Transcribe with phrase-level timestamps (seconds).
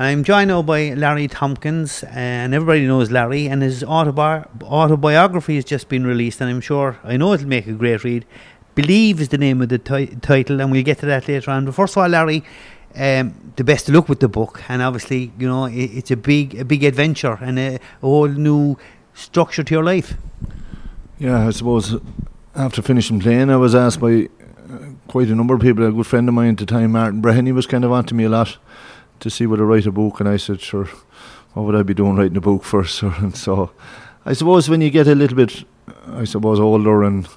[0.00, 5.64] I'm joined now by Larry Tompkins, and everybody knows Larry, and his autobi- autobiography has
[5.64, 8.24] just been released, and I'm sure, I know it'll make a great read.
[8.76, 11.64] Believe is the name of the ti- title, and we'll get to that later on.
[11.64, 12.44] But first of all, Larry,
[12.94, 16.16] um, the best of luck with the book, and obviously, you know, it, it's a
[16.16, 18.78] big, a big adventure and a, a whole new
[19.14, 20.14] structure to your life.
[21.18, 21.96] Yeah, I suppose
[22.54, 24.28] after finishing playing, I was asked by
[24.72, 25.84] uh, quite a number of people.
[25.84, 28.14] A good friend of mine at the time, Martin Breheny, was kind of on to
[28.14, 28.58] me a lot
[29.20, 30.88] to see whether I write a book, and I said, sure,
[31.54, 33.02] what would I be doing writing a book first?
[33.02, 33.70] and so,
[34.24, 35.64] I suppose when you get a little bit,
[36.06, 37.28] I suppose older and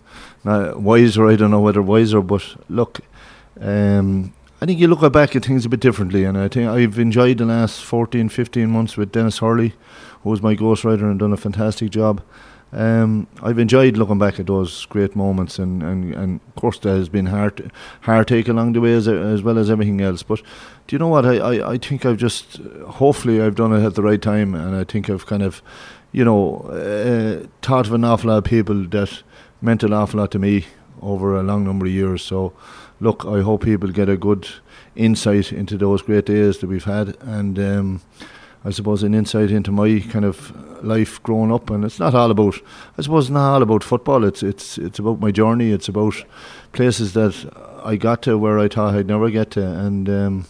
[0.43, 3.01] wiser, I don't know whether wiser, but look,
[3.59, 6.99] um, I think you look back at things a bit differently, and I think I've
[6.99, 9.73] enjoyed the last 14, 15 months with Dennis Hurley,
[10.21, 12.21] who was my ghostwriter and done a fantastic job.
[12.73, 16.95] Um, I've enjoyed looking back at those great moments, and, and, and of course there
[16.95, 17.59] has been heart
[18.01, 20.23] heartache along the way as, as well as everything else.
[20.23, 20.41] But
[20.87, 21.25] do you know what?
[21.25, 24.75] I, I, I think I've just hopefully I've done it at the right time, and
[24.75, 25.61] I think I've kind of,
[26.13, 29.21] you know, uh, taught of an awful lot of people that
[29.61, 30.65] meant an awful lot to me
[31.01, 32.21] over a long number of years.
[32.21, 32.53] So,
[33.01, 34.47] look, I hope people get a good
[34.95, 37.59] insight into those great days that we've had, and.
[37.59, 38.01] Um,
[38.63, 42.29] I suppose an insight into my kind of life growing up, and it's not all
[42.29, 42.55] about.
[42.97, 44.23] I suppose it's not all about football.
[44.23, 45.71] It's it's it's about my journey.
[45.71, 46.23] It's about
[46.71, 47.33] places that
[47.83, 50.45] I got to where I thought I'd never get to, and um,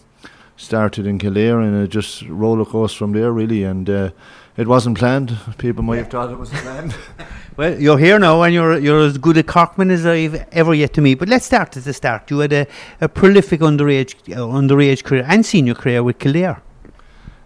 [0.57, 3.63] started in Kildare, and it just roller coaster from there really.
[3.63, 4.09] And uh,
[4.57, 5.37] it wasn't planned.
[5.57, 6.95] People might have thought it was planned.
[7.57, 10.93] Well, you're here now, and you're you're as good a Corkman as I've ever yet
[10.93, 11.19] to meet.
[11.19, 12.31] But let's start at the start.
[12.31, 12.65] You had a,
[13.01, 16.61] a prolific underage uh, underage career and senior career with Kildare.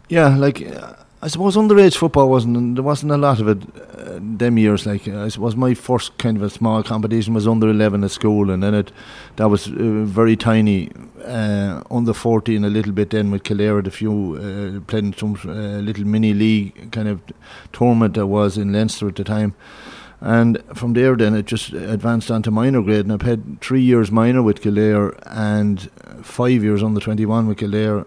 [0.10, 4.20] Yeah, like uh, I suppose underage football wasn't there wasn't a lot of it uh,
[4.22, 4.86] them years.
[4.86, 8.52] Like I suppose my first kind of a small competition was under eleven at school,
[8.52, 8.92] and then it
[9.38, 9.74] that was uh,
[10.06, 10.92] very tiny.
[11.26, 15.80] Uh, under fourteen, a little bit then with Kildare, a few uh, playing some uh,
[15.82, 17.20] little mini league kind of
[17.74, 19.56] tournament that was in Leinster at the time.
[20.22, 23.82] And from there, then it just advanced on to minor grade, and I've had three
[23.82, 25.90] years minor with Kildare and
[26.22, 28.06] five years under twenty one with Kildare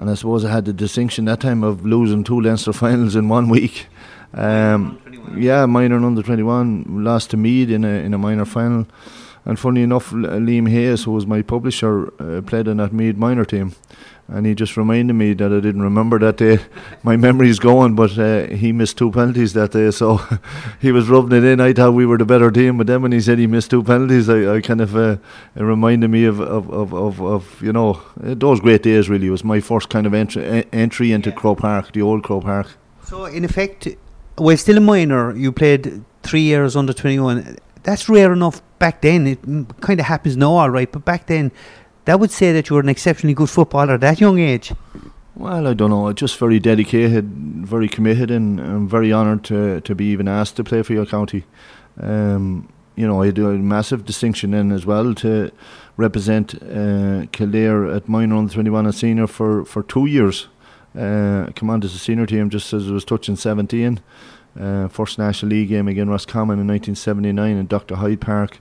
[0.00, 3.28] and I suppose I had the distinction that time of losing two Leinster finals in
[3.28, 3.86] one week.
[4.32, 5.00] Um,
[5.36, 8.86] yeah, minor and under 21, lost to Meath in a, in a minor final.
[9.44, 13.44] And funny enough, Liam Hayes, who was my publisher, uh, played in that Meath minor
[13.44, 13.74] team.
[14.32, 16.60] And he just reminded me that I didn't remember that day.
[17.02, 19.90] my memory's going, but uh, he missed two penalties that day.
[19.90, 20.20] So
[20.80, 21.60] he was rubbing it in.
[21.60, 22.78] I thought we were the better team.
[22.78, 25.16] But then when he said he missed two penalties, I, I kind of, uh,
[25.56, 29.26] it reminded me of, of, of, of, of you know, uh, those great days really.
[29.26, 32.68] It was my first kind of entry, entry into Croke Park, the old Croke Park.
[33.04, 33.88] So, in effect,
[34.36, 37.58] while still a minor, you played three years under 21.
[37.82, 39.26] That's rare enough back then.
[39.26, 39.40] It
[39.80, 41.50] kind of happens now, all right, but back then,
[42.10, 44.72] that would say that you were an exceptionally good footballer at that young age.
[45.36, 46.12] Well, I don't know.
[46.12, 47.24] Just very dedicated,
[47.64, 51.06] very committed, and I'm very honoured to to be even asked to play for your
[51.06, 51.44] county.
[52.00, 55.52] Um, you know, I do a massive distinction in as well to
[55.96, 60.48] represent uh, Kildare at minor under 21 and senior for, for two years.
[60.94, 64.00] Uh, to the senior team just as it was touching 17.
[64.58, 67.94] Uh, first National League game against Roscommon in 1979 in Dr.
[67.94, 68.58] Hyde Park.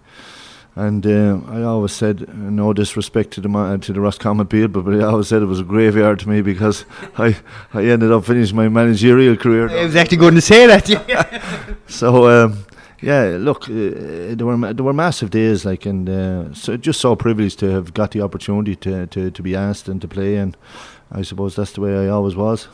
[0.79, 4.93] And uh, I always said, no disrespect to the ma- to the Roscommon people, but
[4.93, 6.85] I always said it was a graveyard to me because
[7.17, 7.35] I,
[7.73, 9.69] I ended up finishing my managerial career.
[9.69, 10.87] I was actually going to say that.
[10.87, 11.75] Yeah.
[11.87, 12.65] so um,
[13.01, 17.01] yeah, look, uh, there were ma- there were massive days, like, and uh, so just
[17.01, 20.37] so privileged to have got the opportunity to, to, to be asked and to play,
[20.37, 20.55] and
[21.11, 22.69] I suppose that's the way I always was.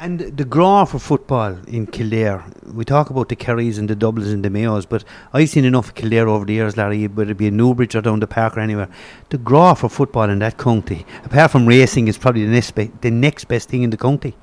[0.00, 4.32] And the draw for football in Kildare, we talk about the Kerrys and the Dublins
[4.32, 5.02] and the Mayos, but
[5.32, 8.00] I've seen enough of Kildare over the years, Larry, whether it be in Newbridge or
[8.00, 8.88] down the park or anywhere.
[9.30, 12.92] The draw for football in that county, apart from racing, is probably the next, be-
[13.00, 14.36] the next best thing in the county.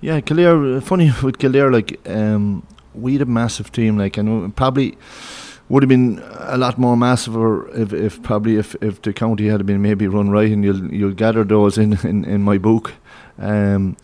[0.00, 0.76] Yeah, Kildare.
[0.76, 2.64] uh, Funny with Kildare, like um,
[2.94, 4.96] we had a massive team, like and probably
[5.68, 7.34] would have been a lot more massive
[7.74, 11.14] if, if probably if, if the county had been maybe run right and you'll you'll
[11.14, 12.92] gather those in, in, in my book.
[13.38, 13.96] Um,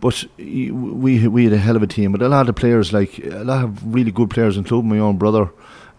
[0.00, 3.18] but we we had a hell of a team, but a lot of players, like
[3.18, 5.50] a lot of really good players, including my own brother,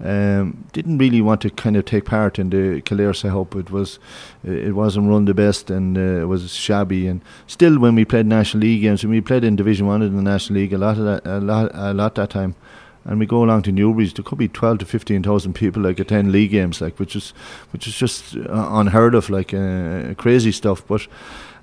[0.03, 3.56] um, didn't really want to kind of take part in the Kildare setup.
[3.56, 4.00] It was
[4.44, 7.07] it wasn't run the best and uh, it was shabby.
[7.07, 10.15] And still, when we played national league games, when we played in Division One in
[10.15, 12.56] the national league, a lot of that, a lot a lot that time
[13.03, 16.00] and we go along to Newbridge, there could be twelve to fifteen thousand people like
[16.00, 17.33] attend league games, like which is
[17.71, 20.86] which is just uh, unheard of, like uh, crazy stuff.
[20.88, 21.07] But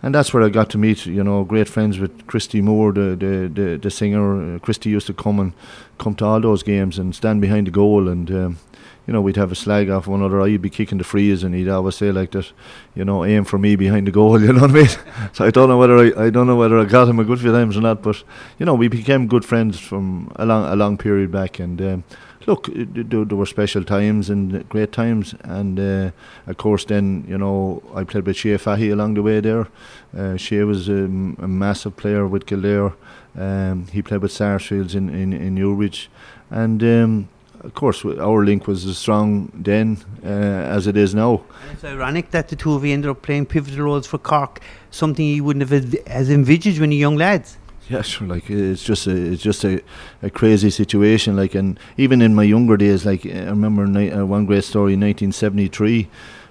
[0.03, 3.17] and that's where I got to meet, you know, great friends with Christy Moore, the
[3.17, 4.57] the the, the singer.
[4.57, 5.53] Uh, Christy used to come and
[5.99, 8.31] come to all those games and stand behind the goal and.
[8.31, 8.59] Um,
[9.07, 10.43] you know, we'd have a slag off one another.
[10.43, 12.53] I'd be kicking the frees, and he'd always say like that,
[12.95, 14.39] you know, aim for me behind the goal.
[14.43, 14.89] You know what I mean?
[15.33, 17.41] so I don't know whether I, I don't know whether I got him a good
[17.41, 18.23] few times or not, but
[18.59, 21.81] you know, we became good friends from a long a long period back, and.
[21.81, 22.05] Um,
[22.49, 26.11] look, there, were special times and great times, and uh,
[26.47, 29.69] of course, then you know I played with Shea Fahy along the way there.
[30.17, 32.95] Uh, Shea was a, a, massive player with Kildare.
[33.37, 36.11] Um, he played with Sarsfields in in, in Newbridge,
[36.51, 36.83] and.
[36.83, 37.29] Um,
[37.61, 40.29] of course, our link was as strong then uh,
[40.77, 41.43] as it is now.
[41.63, 44.61] And it's ironic that the two of you ended up playing pivotal roles for Cork,
[44.93, 47.58] something you wouldn't have as envisaged when you young lads.
[47.89, 48.27] Yeah, sure.
[48.29, 49.81] Like it's just a it's just a,
[50.23, 51.37] a crazy situation.
[51.37, 54.93] Like and even in my younger days, like I remember ni- uh, one great story
[54.93, 56.09] in 1973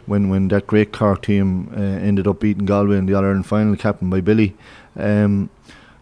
[0.07, 3.45] when when that great Cork team uh, ended up beating Galway in the All Ireland
[3.45, 4.55] final, captained by Billy.
[4.95, 5.51] Um,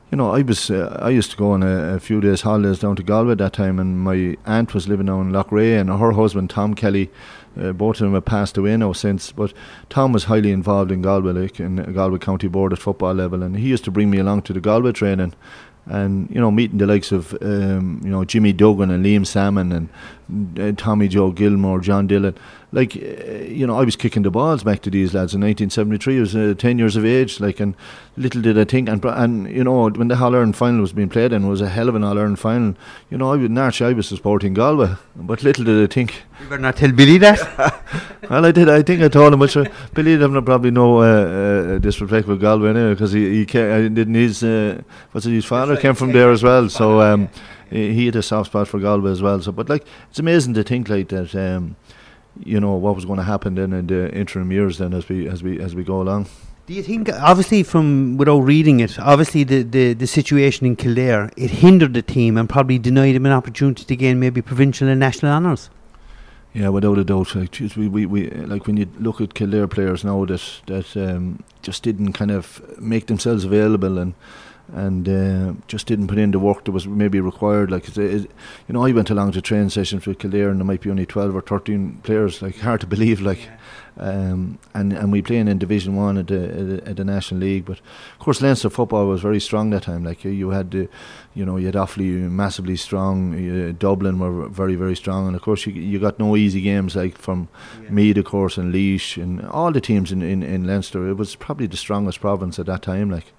[0.09, 2.79] you know, I was uh, I used to go on a, a, few days holidays
[2.79, 5.89] down to Galway at that time, and my aunt was living down in Loughrea, and
[5.89, 7.09] her husband Tom Kelly,
[7.60, 9.31] uh, both of them have passed away now since.
[9.31, 9.54] But
[9.90, 13.68] Tom was highly involved in Galway, in Galway County Board at football level, and he
[13.68, 15.34] used to bring me along to the Galway training,
[15.86, 19.72] and you know meeting the likes of um, you know Jimmy Duggan and Liam Sammon
[19.72, 19.90] and
[20.60, 22.36] uh, Tommy Joe Gilmore, John Dillon.
[22.72, 26.18] Like uh, you know, I was kicking the balls back to these lads in 1973.
[26.18, 27.39] I was uh, 10 years of age.
[27.39, 27.75] Like and
[28.18, 31.10] little did I think, and and you know when the All Ireland final was being
[31.10, 32.75] played, and it was a hell of an All Ireland final.
[33.10, 36.24] You know, I was naturally I was supporting Galway, but little did I think.
[36.42, 37.39] You better not tell Billy that.
[38.30, 38.68] well, I did.
[38.68, 42.42] I think I told him, but sure, Billy didn't probably know uh, uh, disrespect with
[42.42, 44.81] Galway anyway, because he he came, didn't his uh,
[45.12, 47.01] what's it, his father came from there as well, so.
[47.01, 47.30] Um,
[47.69, 49.41] he had a soft spot for Galway as well.
[49.41, 51.35] So, but like, it's amazing to think like that.
[51.35, 51.75] Um,
[52.44, 55.27] you know what was going to happen then in the interim years then as we
[55.27, 56.27] as we as we go along.
[56.67, 61.29] Do you think, obviously, from without reading it, obviously the, the, the situation in Kildare
[61.38, 65.00] it hindered the team and probably denied him an opportunity to gain maybe provincial and
[65.00, 65.69] national honours?
[66.56, 67.35] Yeah, without a doubt.
[67.35, 70.97] Like, geez, we, we, we, like when you look at Kildare players now that that
[70.97, 74.15] um, just didn't kind of make themselves available and
[74.73, 77.71] and uh, just didn't put in the work that was maybe required.
[77.71, 78.31] Like it, it,
[78.67, 81.06] you know, I went along to train sessions with Kildare, and there might be only
[81.06, 82.41] twelve or thirteen players.
[82.41, 83.21] Like hard to believe.
[83.21, 83.45] Like.
[83.45, 83.57] Yeah.
[83.97, 87.80] Um, and and we playing in Division One at the, at the, National League, but
[87.80, 90.03] of course Leinster football was very strong that time.
[90.03, 90.89] Like you, you had the,
[91.33, 95.42] you know, you had Offaly massively strong, uh, Dublin were very very strong, and of
[95.42, 97.47] course you you got no easy games like from
[97.83, 97.89] yeah.
[97.89, 101.07] Meath, of course, and Laois, and all the teams in, in, in Leinster.
[101.07, 103.09] It was probably the strongest province at that time.
[103.09, 103.31] Like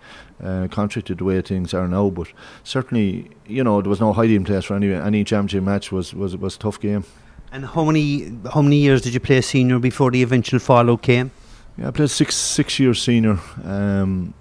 [0.43, 2.11] uh, contrary to the way things are now.
[2.11, 2.29] But
[2.65, 5.93] certainly, you know, there was no hiding place for any any championship match.
[5.93, 7.05] was was was a tough game.
[7.53, 11.31] And how many how many years did you play senior before the eventual fallout came?
[11.79, 14.35] Yeah, I played six six years senior um,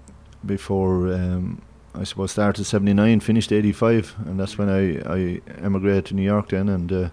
[0.44, 1.12] before.
[1.12, 1.62] Um,
[1.94, 6.14] I suppose started seventy nine, finished eighty five, and that's when I, I emigrated to
[6.14, 6.92] New York then and.
[6.92, 7.08] Uh,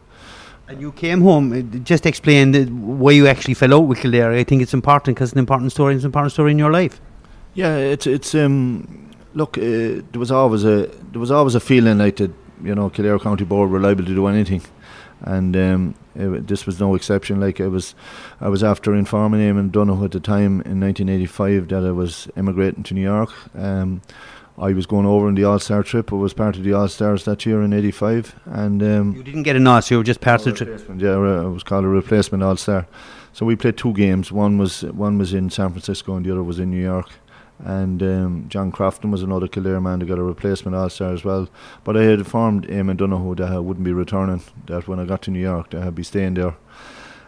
[0.65, 1.51] and you came home.
[1.51, 2.53] Uh, just explain
[2.99, 4.31] why you actually fell out with Kildare.
[4.31, 5.95] I think it's important because it's an important story.
[5.95, 7.01] It's an important story in your life.
[7.53, 11.97] Yeah, it's it's um look, uh, there was always a there was always a feeling
[11.97, 12.31] like that
[12.63, 14.61] you know Kildare County Board were liable to do anything,
[15.23, 17.39] and um, it, this was no exception.
[17.39, 17.95] Like I was,
[18.39, 22.83] I was after informing Eamon Donoghue at the time in 1985 that I was emigrating
[22.83, 23.31] to New York.
[23.55, 24.01] Um,
[24.57, 26.13] I was going over on the All Star trip.
[26.13, 29.43] I was part of the All Stars that year in '85, and um, you didn't
[29.43, 29.79] get a nod.
[29.81, 30.87] So you were just part of the trip.
[30.97, 32.85] Yeah, I was called a replacement All Star.
[33.31, 34.31] So we played two games.
[34.31, 37.09] One was one was in San Francisco, and the other was in New York
[37.63, 41.23] and um, John Crofton was another Kildare man that got a replacement All Star as
[41.23, 41.47] well.
[41.83, 44.43] But I had informed Eamon Donoghue that I wouldn't be returning.
[44.67, 46.55] That when I got to New York, that I'd be staying there,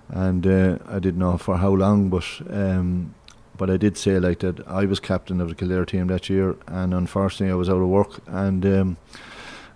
[0.10, 2.25] and uh, I didn't know for how long, but.
[2.50, 3.15] Um,
[3.58, 6.58] but I did say like that I was captain of the Kildare team that year,
[6.68, 8.98] and unfortunately I was out of work, and um,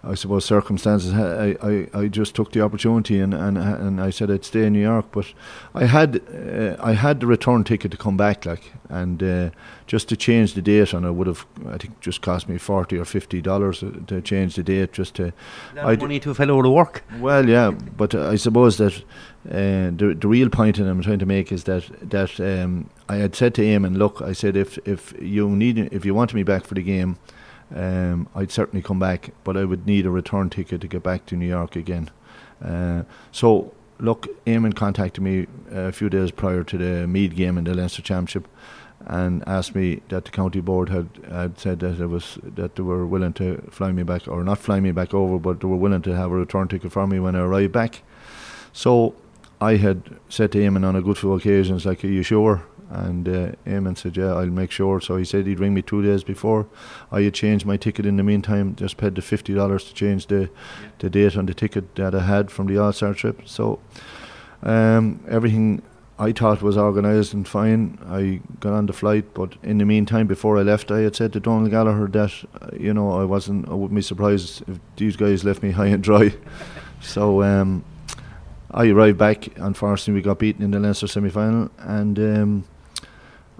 [0.01, 1.13] I suppose circumstances.
[1.13, 4.74] I, I, I just took the opportunity and, and and I said I'd stay in
[4.74, 5.34] New York, but
[5.75, 9.50] I had uh, I had the return ticket to come back, like, and uh,
[9.88, 12.98] just to change the date, and it would have I think just cost me forty
[12.98, 15.34] or fifty dollars to change the date, just to.
[15.77, 17.03] I money to a fellow to work.
[17.20, 19.03] Well, yeah, but I suppose that
[19.50, 23.18] uh, the the real point that I'm trying to make is that that um, I
[23.18, 26.44] had said to Eamon, look, I said if if you need if you want me
[26.44, 27.18] back for the game
[27.76, 31.26] um, I'd certainly come back, but I would need a return ticket to get back
[31.28, 32.10] to New York again.
[32.64, 37.64] Uh, so, look, Eamon contacted me a few days prior to the Meath game in
[37.64, 38.48] the Leinster Championship
[39.06, 42.84] and asked me that the county board had, had said that it was that they
[42.84, 45.78] were willing to fly me back or not fly me back over, but they were
[45.78, 48.02] willing to have a return ticket for me when I arrived back.
[48.74, 49.16] So
[49.62, 53.27] I had said to Eamon on a good few occasions, like, "Are you sure?" And
[53.29, 55.00] uh, Eamon said, Yeah, I'll make sure.
[55.00, 56.67] So he said he'd ring me two days before.
[57.12, 60.50] I had changed my ticket in the meantime, just paid the $50 to change the,
[60.98, 63.41] the date on the ticket that I had from the All Star trip.
[63.46, 63.79] So
[64.63, 65.84] um, everything
[66.17, 68.00] I thought was organised and fine.
[68.08, 71.31] I got on the flight, but in the meantime, before I left, I had said
[71.34, 75.15] to Donald Gallagher that, uh, you know, I wasn't, I wouldn't be surprised if these
[75.15, 76.34] guys left me high and dry.
[77.01, 77.86] so, um,
[78.72, 79.58] I arrived back.
[79.58, 82.63] Unfortunately, we got beaten in the Leinster semi final, and um,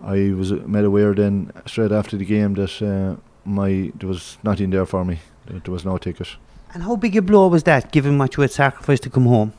[0.04, 4.70] I was made aware then straight after the game that uh, my there was nothing
[4.72, 5.20] there for me.
[5.46, 6.28] There was no ticket.
[6.74, 9.54] And how big a blow was that, given what you had sacrificed to come home?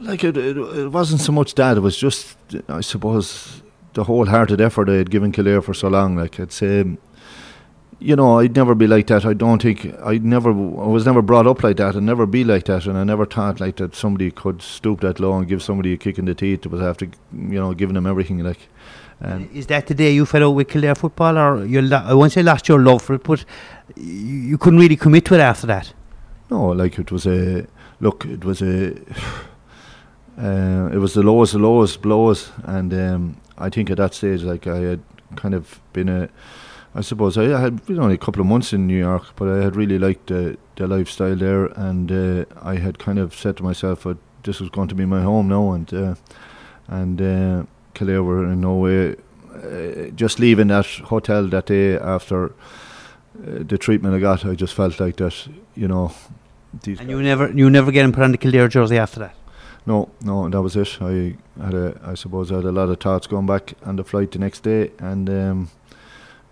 [0.00, 1.76] Like it, it, it wasn't so much that.
[1.76, 2.36] It was just,
[2.68, 6.16] I suppose, the wholehearted effort I had given Kildare for so long.
[6.16, 6.84] Like I'd say,
[7.98, 9.24] you know, I'd never be like that.
[9.24, 10.50] I don't think I'd never.
[10.50, 12.86] I was never brought up like that, and never be like that.
[12.86, 15.96] And I never thought like that somebody could stoop that low and give somebody a
[15.96, 16.66] kick in the teeth.
[16.66, 18.40] It was after, you know, giving them everything.
[18.40, 18.68] Like,
[19.20, 21.80] and is that the day you fell out with Kildare football, or you?
[21.80, 23.44] Lo- I won't say lost your love for it, but
[23.96, 25.94] you, you couldn't really commit to it after that.
[26.50, 27.66] No, like it was a
[28.00, 28.24] look.
[28.26, 28.94] It was a.
[30.38, 34.42] Uh, it was the lowest, the lowest blows, and um, I think at that stage,
[34.42, 35.00] like I had
[35.34, 36.28] kind of been a
[36.96, 39.62] I suppose I had know, only a couple of months in New York, but I
[39.62, 43.62] had really liked the the lifestyle there, and uh, I had kind of said to
[43.62, 46.14] myself that this was going to be my home now, and uh,
[46.88, 49.16] and uh, Kildare were in no way
[49.54, 52.50] uh, just leaving that hotel that day after uh,
[53.68, 54.46] the treatment I got.
[54.46, 56.12] I just felt like that, you know.
[56.86, 59.34] and you never you never get put on the Kildare jersey after that.
[59.84, 60.96] No, no, that was it.
[61.02, 64.04] I had a, I suppose I had a lot of thoughts going back on the
[64.04, 65.28] flight the next day, and.
[65.28, 65.70] Um,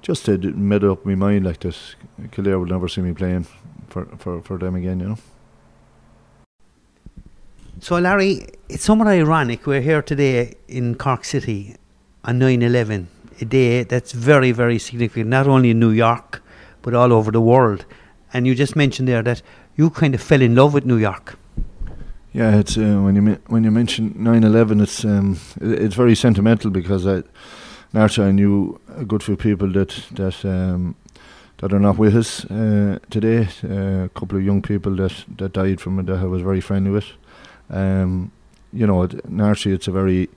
[0.05, 1.97] just to made up my mind like this.
[2.31, 3.47] Kildare will never see me playing
[3.89, 5.19] for, for, for them again, you know.
[7.81, 9.67] So, Larry, it's somewhat ironic.
[9.67, 11.75] We're here today in Cork City
[12.23, 13.09] on 9 11,
[13.41, 16.43] a day that's very, very significant, not only in New York,
[16.83, 17.87] but all over the world.
[18.33, 19.41] And you just mentioned there that
[19.75, 21.39] you kind of fell in love with New York.
[22.33, 27.07] Yeah, it's uh, when you when you mention 9/11, it's um, it's very sentimental because
[27.07, 27.23] I
[27.95, 30.97] Nairsa, I knew a good few people that that um,
[31.59, 33.49] that are not with us uh, today.
[33.63, 36.61] Uh, a couple of young people that, that died from it that I was very
[36.61, 37.07] friendly with.
[37.71, 38.33] Um,
[38.73, 40.29] you know, Nairsa, it's a very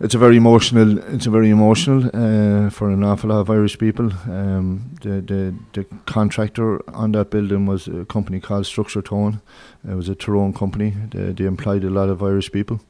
[0.00, 0.98] it's a very emotional.
[1.14, 4.10] It's a very emotional uh, for an awful lot of Irish people.
[4.28, 9.40] Um, the, the the contractor on that building was a company called Structure Tone.
[9.88, 10.94] It was a Tyrone company.
[11.12, 12.80] They, they employed a lot of Irish people,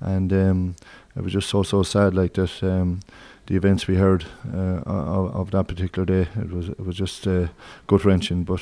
[0.00, 0.76] and um,
[1.16, 2.62] it was just so so sad like that.
[2.62, 3.00] Um,
[3.48, 6.28] the events we heard uh, of, of, that particular day.
[6.38, 7.48] It was it was just uh,
[7.86, 8.60] gut wrenching, but.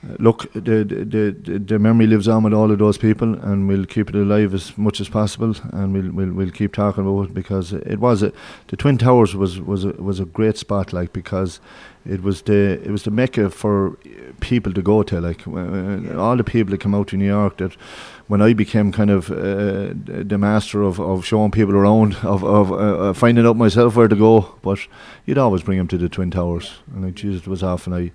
[0.00, 3.66] Uh, look, the, the the the memory lives on with all of those people, and
[3.66, 7.30] we'll keep it alive as much as possible, and we'll we'll, we'll keep talking about
[7.30, 8.32] it because it was a,
[8.68, 11.58] the Twin Towers was was a, was a great spot, like because
[12.06, 13.98] it was the it was the mecca for
[14.38, 17.76] people to go to, like all the people that come out to New York that
[18.28, 22.72] when I became kind of uh, the master of, of showing people around, of, of
[22.72, 24.78] uh, finding out myself where to go, but
[25.24, 26.78] you'd always bring them to the Twin Towers.
[26.94, 28.12] And I Jesus, it was and I,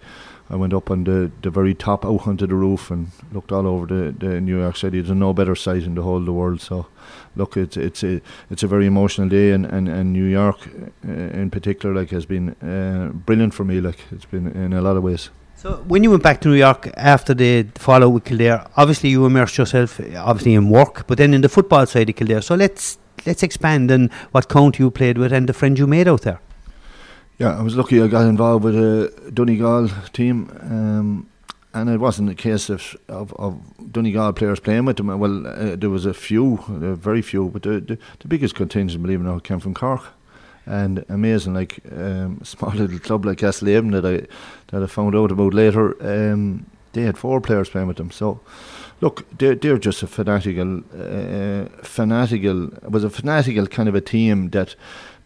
[0.49, 3.65] I went up on the, the very top out onto the roof and looked all
[3.65, 5.01] over the, the New York City.
[5.01, 6.61] There's no better sight in the whole of the world.
[6.61, 6.85] So,
[7.35, 10.67] look, it's it's a it's a very emotional day, and, and, and New York
[11.07, 13.81] uh, in particular, like, has been uh, brilliant for me.
[13.81, 15.31] Like, it's been in a lot of ways.
[15.63, 19.25] So when you went back to New York after the follow with Kildare, obviously you
[19.25, 22.41] immersed yourself obviously in work, but then in the football side of Kildare.
[22.41, 26.09] So let's let's expand on what county you played with and the friends you made
[26.09, 26.41] out there.
[27.39, 28.01] Yeah, I was lucky.
[28.01, 31.29] I got involved with a Donegal team, um,
[31.73, 33.57] and it wasn't a case of, of, of
[33.89, 35.17] Donegal players playing with them.
[35.17, 39.01] Well, uh, there was a few, uh, very few, but the, the, the biggest contingent,
[39.01, 40.03] believe it or not, came from Cork.
[40.65, 41.53] And amazing.
[41.53, 44.27] Like um, small little club like Castlehaven that I
[44.71, 45.95] that I found out about later.
[46.01, 48.11] Um, they had four players playing with them.
[48.11, 48.39] So
[49.01, 54.01] look, they're they're just a fanatical, uh, fanatical it was a fanatical kind of a
[54.01, 54.75] team that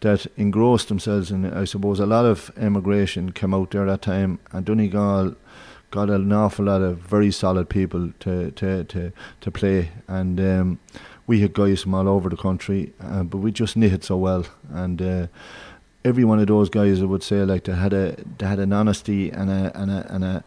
[0.00, 1.52] that engrossed themselves in.
[1.52, 5.34] I suppose a lot of emigration came out there that time, and Donegal
[5.90, 10.40] got an awful lot of very solid people to to to, to play and.
[10.40, 10.78] Um,
[11.28, 14.46] we had guys from all over the country, uh, but we just knitted so well.
[14.70, 15.26] And uh,
[16.04, 18.72] every one of those guys, I would say, like they had a they had an
[18.72, 20.44] honesty and a and a and a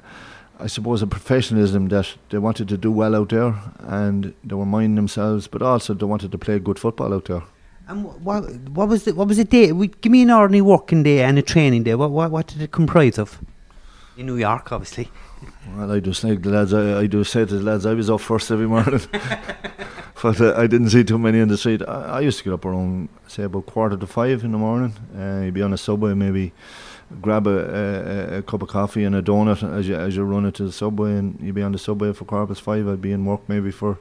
[0.60, 4.66] I suppose a professionalism that they wanted to do well out there, and they were
[4.66, 7.44] minding themselves, but also they wanted to play good football out there.
[7.88, 9.16] And what what was it?
[9.16, 9.72] What was a day?
[9.72, 11.96] We, give me an ordinary working day and a training day.
[11.96, 13.40] What what what did it comprise of?
[14.18, 15.10] In New York, obviously.
[15.76, 16.74] Well, I just like the lads.
[16.74, 19.02] I, I do say to the lads, I was up first every morning.
[20.22, 21.82] but uh, I didn't see too many in the street.
[21.88, 24.94] I, I, used to get up around say about quarter to five in the morning.
[25.18, 26.54] Uh, you'd be on a subway, maybe
[27.22, 30.52] grab a, a, a, cup of coffee and a donut as you as you run
[30.52, 32.88] to the subway, and you'd be on the subway for quarter past five.
[32.88, 33.98] I'd be in work maybe for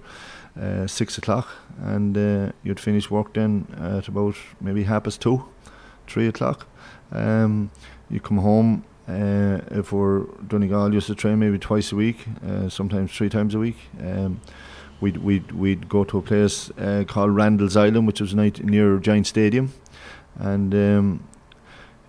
[0.61, 1.49] uh, six o'clock,
[1.83, 5.45] and uh, you'd finish work then at about maybe half past two,
[6.07, 6.67] three o'clock.
[7.13, 7.71] Um,
[8.11, 8.85] you come home.
[9.11, 13.55] Uh, if we're Donegal used to train maybe twice a week, uh, sometimes three times
[13.55, 13.77] a week.
[14.01, 14.41] Um,
[15.01, 19.27] we'd we'd we'd go to a place uh, called Randall's Island, which was near Giant
[19.27, 19.73] Stadium,
[20.37, 21.25] and um,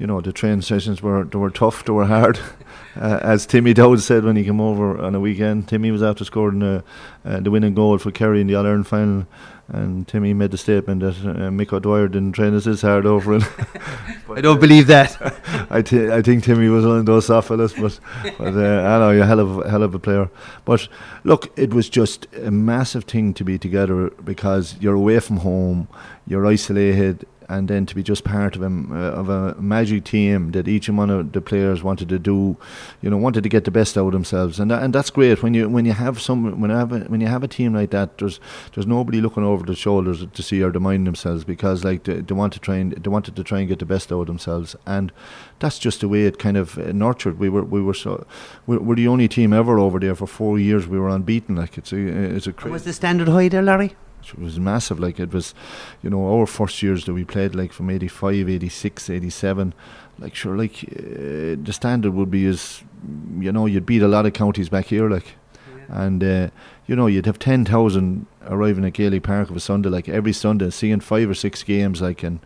[0.01, 2.39] you know the train sessions were they were tough, they were hard.
[2.95, 6.25] uh, as Timmy Dowd said when he came over on a weekend, Timmy was after
[6.25, 6.81] scoring uh,
[7.23, 9.27] the winning goal for Kerry in the All Ireland final,
[9.67, 13.35] and Timmy made the statement that uh, Mick O'Dwyer didn't train us as hard over
[13.35, 13.43] it.
[14.35, 15.15] I don't believe that.
[15.69, 15.77] I
[16.17, 17.99] I think Timmy was one of those soft fellas, but,
[18.39, 20.31] but uh, I know you're a hell of, hell of a player.
[20.65, 20.87] But
[21.23, 25.87] look, it was just a massive thing to be together because you're away from home,
[26.25, 30.51] you're isolated, and then to be just part of a uh, of a magic team
[30.51, 32.55] that each and one of the players wanted to do,
[33.01, 35.43] you know, wanted to get the best out of themselves, and that, and that's great
[35.43, 37.73] when you when you have some when you have a, when you have a team
[37.73, 38.17] like that.
[38.17, 38.39] There's
[38.73, 42.21] there's nobody looking over the shoulders to see or to mind themselves because like they,
[42.21, 44.27] they want to try and they wanted to try and get the best out of
[44.27, 45.11] themselves, and
[45.59, 47.37] that's just the way it kind of uh, nurtured.
[47.37, 48.25] We were we were so
[48.65, 50.87] we're, we're, the only team ever over there for four years.
[50.87, 51.57] We were unbeaten.
[51.57, 52.53] Like it's a it's a.
[52.53, 53.95] Cra- was the standard high there, Larry?
[54.29, 54.99] It was massive.
[54.99, 55.53] Like it was,
[56.01, 59.73] you know, our first years that we played, like from 85, 86, 87,
[60.19, 62.83] like sure, like uh, the standard would be as,
[63.39, 65.35] you know, you'd beat a lot of counties back here, like,
[65.75, 66.03] yeah.
[66.03, 66.49] and uh,
[66.85, 70.33] you know, you'd have ten thousand arriving at Gaelic Park of a Sunday, like every
[70.33, 72.39] Sunday, seeing five or six games, like, and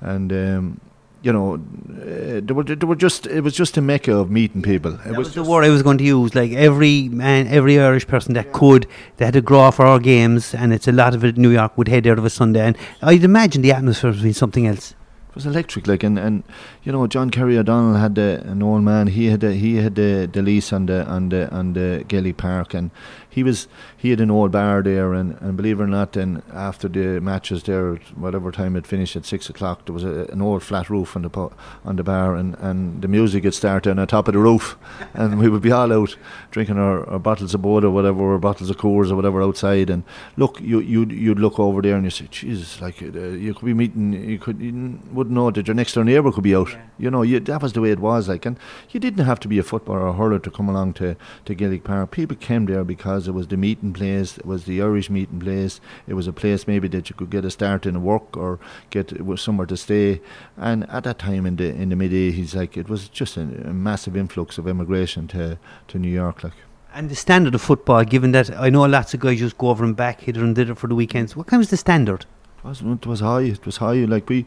[0.00, 0.80] and um,
[1.22, 4.62] you know, uh, they were they were just it was just a mecca of meeting
[4.62, 4.94] people.
[4.94, 6.34] It that was, was the word I was going to use.
[6.34, 8.52] Like every man, every Irish person that yeah.
[8.52, 11.36] could, they had to grow for our games, and it's a lot of it.
[11.36, 14.32] New York would head out of a Sunday, and I'd imagine the atmosphere would be
[14.32, 14.94] something else.
[15.30, 16.44] It was electric, like and, and
[16.84, 19.08] you know John Kerry O'Donnell had the, an old man.
[19.08, 22.36] He had the, he had the, the lease on the on the on the Gaelic
[22.36, 22.90] Park, and
[23.38, 26.42] he was he had an old bar there, and, and believe it or not, then
[26.52, 30.42] after the matches there, whatever time it finished at six o'clock, there was a, an
[30.42, 31.52] old flat roof on the po-
[31.84, 34.76] on the bar, and, and the music would start on the top of the roof,
[35.14, 36.16] and we would be all out
[36.50, 39.88] drinking our, our bottles of Bud or whatever, or bottles of Coors or whatever outside,
[39.88, 40.02] and
[40.36, 43.66] look, you you you'd look over there and you say, Jesus, like uh, you could
[43.66, 46.70] be meeting, you could you wouldn't know that your next door neighbour could be out,
[46.70, 46.82] yeah.
[46.98, 48.58] you know, you, that was the way it was, like, and
[48.90, 51.54] you didn't have to be a footballer or a hurler to come along to to
[51.54, 52.10] Gaelic Park.
[52.10, 55.80] People came there because it was the meeting place, it was the Irish meeting place.
[56.06, 58.58] It was a place maybe that you could get a start in work or
[58.90, 60.20] get somewhere to stay.
[60.56, 63.42] And at that time in the in the mid eighties, like it was just a,
[63.42, 66.54] a, massive influx of immigration to to New York, like.
[66.94, 69.84] And the standard of football, given that I know lots of guys just go over
[69.84, 71.36] and back, hit and did it for the weekends.
[71.36, 72.24] What kind was the standard?
[72.58, 73.42] It was, it was high.
[73.42, 74.04] It was high.
[74.04, 74.46] Like we,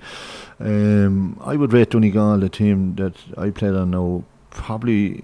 [0.60, 5.24] um, I would rate Donegal, the team that I played on now, probably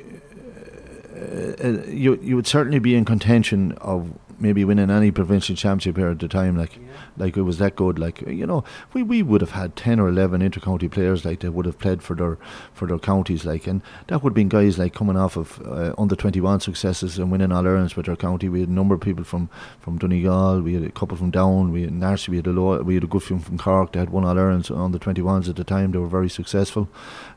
[1.17, 5.97] uh, uh, you you would certainly be in contention of maybe winning any provincial championship
[5.97, 6.55] here at the time.
[6.55, 6.83] Like, yeah.
[7.17, 7.97] like it was that good.
[7.97, 11.53] Like, you know, we, we would have had ten or eleven intercounty players like that
[11.53, 12.37] would have played for their
[12.73, 13.45] for their counties.
[13.45, 16.59] Like, and that would have been guys like coming off of uh, under twenty one
[16.59, 18.47] successes and winning all Irelands with their county.
[18.49, 19.49] We had a number of people from
[19.79, 20.61] from Donegal.
[20.61, 21.71] We had a couple from Down.
[21.71, 22.29] We had Narsey.
[22.29, 22.85] We had a lot.
[22.85, 23.93] We had a good few from Cork.
[23.93, 25.91] They had won all Irelands on the twenty ones at the time.
[25.91, 26.89] They were very successful,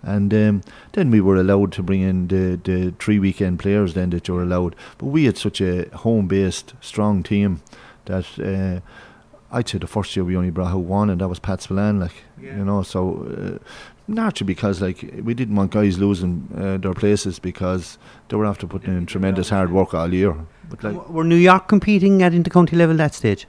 [0.03, 3.95] and um, then we were allowed to bring in the the three weekend players.
[3.95, 7.61] Then that you were allowed, but we had such a home based strong team
[8.07, 8.81] that uh,
[9.53, 12.01] I'd say the first year we only brought out one, and that was Pat Spillane,
[12.01, 12.57] like yeah.
[12.57, 12.83] you know.
[12.83, 13.65] So uh,
[14.07, 18.67] naturally, because like we didn't want guys losing uh, their places because they were after
[18.67, 20.35] putting in tremendous hard work all year.
[20.69, 23.47] But like, were New York competing at intercounty level that stage?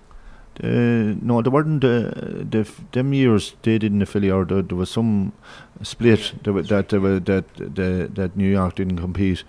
[0.62, 1.84] Uh, no, there weren't.
[1.84, 2.12] Uh,
[2.50, 4.50] the f- them years they didn't affiliate.
[4.50, 5.34] There, there was some
[5.84, 9.44] split that that that that, that New York didn't compete.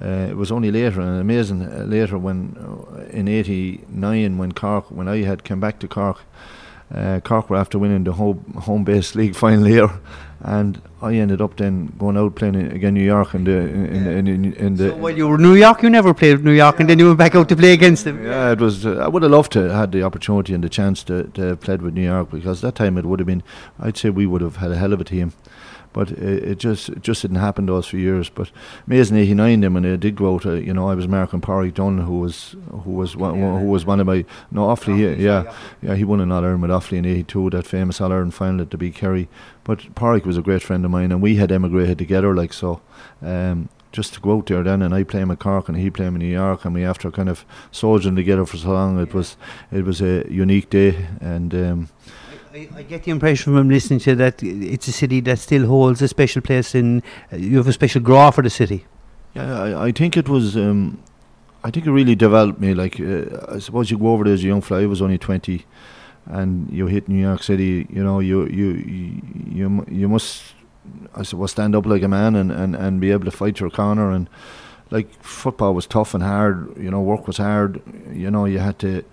[0.00, 4.90] Uh, it was only later, and amazing uh, later when uh, in '89 when Cork
[4.90, 6.18] when I had come back to Cork.
[6.94, 9.90] Uh, Cork were after winning the home home base league final year,
[10.40, 14.26] and I ended up then going out playing again New York in the in, in,
[14.28, 14.90] in, in the.
[14.90, 16.80] So while you were New York, you never played with New York, yeah.
[16.80, 18.24] and then you went back out to play against them.
[18.24, 18.86] Yeah, it was.
[18.86, 21.76] Uh, I would have loved to had the opportunity and the chance to to play
[21.76, 23.42] with New York because that time it would have been.
[23.80, 25.32] I'd say we would have had a hell of a team
[25.98, 28.28] but it, it, just it just didn't happen to us for years.
[28.28, 28.52] But
[28.86, 31.98] amazing '89 then when I did go out, you know, I was marking Parry Dunne,
[31.98, 33.58] who was who was one, yeah.
[33.58, 36.62] who was one of my no Offaly, yeah, yeah, yeah, he won an All Ireland
[36.62, 39.28] with Offaly in '82, that famous All Ireland final at the big Kerry.
[39.64, 42.80] But Parry was a great friend of mine, and we had emigrated together, like so.
[43.20, 45.90] Um, just to go out there then and I play him at Cork and he
[45.90, 49.00] play him in New York and we after kind of soldiering together for so long
[49.00, 49.38] it was
[49.72, 51.88] it was a unique day and um,
[52.52, 56.00] I, I, get the impression from listening to that it's a city that still holds
[56.02, 57.02] a special place in.
[57.32, 58.86] Uh, you have a special graw for the city.
[59.34, 60.56] Yeah, I, I think it was.
[60.56, 61.02] Um,
[61.64, 62.74] I think it really developed me.
[62.74, 64.82] Like uh, I suppose you go over there as a young fella.
[64.82, 65.66] I was only twenty,
[66.26, 67.86] and you hit New York City.
[67.90, 70.42] You know, you you you you, you must.
[71.14, 73.68] I suppose stand up like a man and, and, and be able to fight your
[73.68, 74.26] corner and
[74.90, 76.74] like football was tough and hard.
[76.78, 77.82] You know, work was hard.
[78.10, 79.04] You know, you had to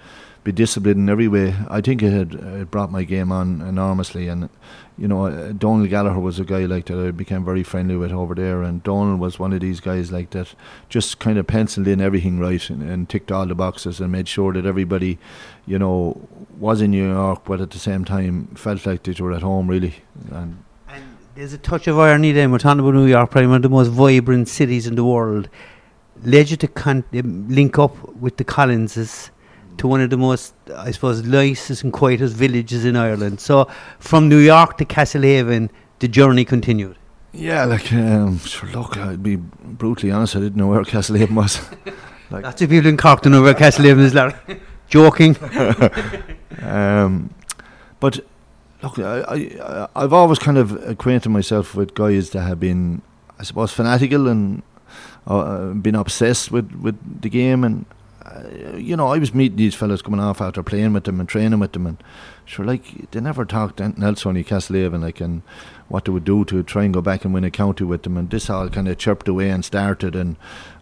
[0.46, 1.56] be disciplined in every way.
[1.70, 4.28] I think it had it brought my game on enormously.
[4.28, 4.48] And
[4.96, 8.12] you know, uh, Donald Gallagher was a guy like that I became very friendly with
[8.12, 8.62] over there.
[8.62, 10.54] And Donald was one of these guys like that,
[10.88, 14.28] just kind of penciled in everything right and, and ticked all the boxes and made
[14.28, 15.18] sure that everybody,
[15.66, 16.22] you know,
[16.60, 19.68] was in New York, but at the same time felt like they were at home
[19.68, 19.96] really.
[20.32, 20.64] And
[21.34, 22.52] there's a touch of irony then.
[22.52, 25.50] We're talking about New York, probably one of the most vibrant cities in the world.
[26.24, 29.32] Led you to con- um, link up with the Collinses
[29.78, 33.40] to one of the most, I suppose, nicest and quietest villages in Ireland.
[33.40, 36.98] So from New York to Castlehaven, the journey continued.
[37.34, 41.60] Yeah, like, um, sure, look, I'd be brutally honest, I didn't know where Castlehaven was.
[42.32, 44.34] like Lots of people in Cork don't know where Castlehaven is, Larry.
[44.88, 45.36] Joking.
[46.62, 47.34] um,
[48.00, 48.20] but
[48.82, 53.02] look, I, I, I've always kind of acquainted myself with guys that have been,
[53.38, 54.62] I suppose, fanatical and
[55.28, 57.86] uh, been obsessed with, with the game and
[58.26, 61.30] uh, you know, I was meeting these fellas coming off after playing with them and
[61.30, 62.04] training with them, and
[62.46, 65.42] sure, like they never talked anything else on Castlehaven, like and
[65.88, 68.18] what they would do to try and go back and win a county with them,
[68.18, 70.36] and this all kind of chirped away and started, and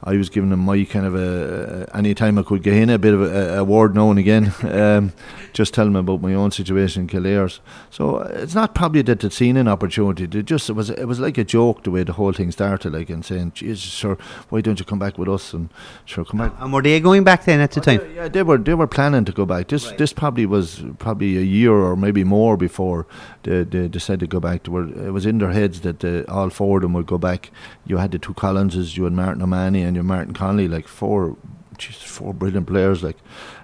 [0.06, 2.98] I was giving them my kind of a, any time I could get in a
[2.98, 5.14] bit of a, a word now and again, um,
[5.54, 7.62] just telling them about my own situation in Killear's.
[7.90, 10.26] So it's not probably that they'd seen an opportunity.
[10.26, 12.94] They just it was it was like a joke the way the whole thing started,
[12.94, 14.18] like and saying, "Jesus, sir,
[14.50, 15.70] why don't you come back with us?" And
[16.06, 16.54] sure, come back.
[16.60, 18.14] And were they going back then at the oh, time?
[18.16, 18.58] Yeah, they were.
[18.58, 19.70] They were planning to go back.
[19.70, 19.98] This right.
[19.98, 23.06] this probably was probably a year or maybe more before
[23.44, 24.64] they, they decided to go back.
[24.64, 27.18] They were it was in their heads that the, all four of them would go
[27.18, 27.52] back.
[27.86, 31.38] You had the two Collinses, you had Martin O'Mahony and your Martin Connolly, like four,
[31.78, 33.18] geez, four brilliant players, like.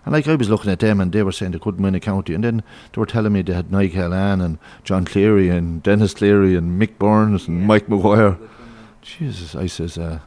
[0.06, 2.00] And like I was looking at them, and they were saying they couldn't win a
[2.00, 5.84] county, and then they were telling me they had Niall Cahalane and John Cleary and
[5.84, 7.66] Dennis Cleary and Mick Burns and yeah.
[7.68, 8.38] Mike Maguire.
[9.02, 10.20] Jesus, I says, uh,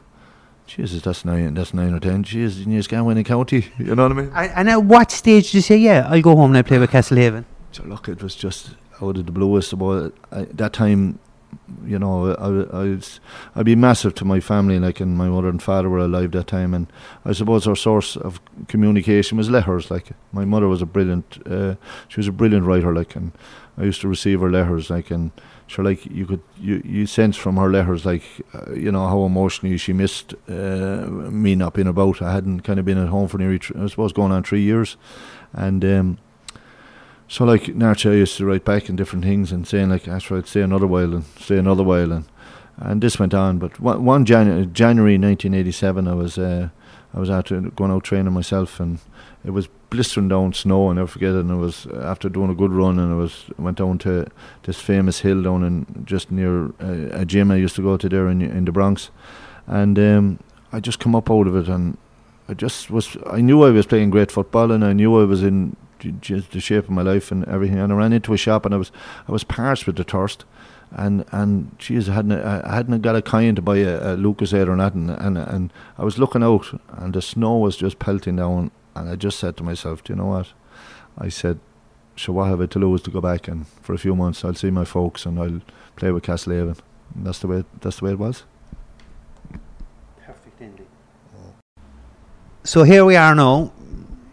[0.67, 2.23] Jesus, that's nine, that's nine or ten.
[2.23, 3.67] Jesus, you just can't win a county.
[3.77, 4.31] You know what I mean?
[4.33, 6.79] And, and at what stage did you say, yeah, I'll go home and I play
[6.79, 7.45] with Castlehaven?
[7.73, 9.47] So look, it was just out of the blue.
[9.47, 9.73] bluest.
[9.73, 11.19] About that time,
[11.85, 13.19] you know, I, I was,
[13.55, 16.47] I'd be massive to my family, like, and my mother and father were alive that
[16.47, 16.87] time, and
[17.25, 19.91] I suppose our source of communication was letters.
[19.91, 21.75] Like, my mother was a brilliant, uh,
[22.07, 23.31] she was a brilliant writer, like, and
[23.77, 25.31] I used to receive her letters, like, and
[25.67, 29.23] sure, like, you could, you, you sense from her letters, like, uh, you know, how
[29.23, 32.21] emotionally she missed uh, me not being about.
[32.21, 34.61] I hadn't kind of been at home for nearly, th- I suppose, going on three
[34.61, 34.97] years,
[35.53, 36.17] and um,
[37.27, 40.37] so like Narcha I used to write back in different things and saying like after
[40.37, 42.25] I'd stay another while and stay another while and
[42.77, 43.59] and this went on.
[43.59, 46.69] But one, one Janu- January 1987, I was uh,
[47.13, 48.99] I was out going out training myself and
[49.45, 50.89] it was blistering down snow.
[50.89, 51.41] I never forget it.
[51.41, 54.27] And it was after doing a good run and I was went down to
[54.63, 58.09] this famous hill down in just near uh, a gym I used to go to
[58.09, 59.11] there in in the Bronx,
[59.67, 60.39] and um,
[60.71, 61.97] I just come up out of it and
[62.49, 65.43] I just was I knew I was playing great football and I knew I was
[65.43, 65.75] in
[66.11, 67.79] just the shape of my life and everything.
[67.79, 68.91] And I ran into a shop and I was
[69.27, 70.45] I was parched with the thirst.
[70.91, 74.67] And and geez, I hadn't I hadn't got a kind to buy a, a Lucozade
[74.67, 78.69] or nothing, and and I was looking out, and the snow was just pelting down,
[78.95, 80.49] and I just said to myself, do you know what?
[81.17, 81.59] I said,
[82.15, 84.53] so what have I to lose to go back and for a few months I'll
[84.53, 85.61] see my folks and I'll
[85.95, 86.77] play with Castlehaven.
[87.15, 88.43] And that's the way that's the way it was.
[90.25, 90.87] Perfect ending.
[92.63, 93.72] So here we are now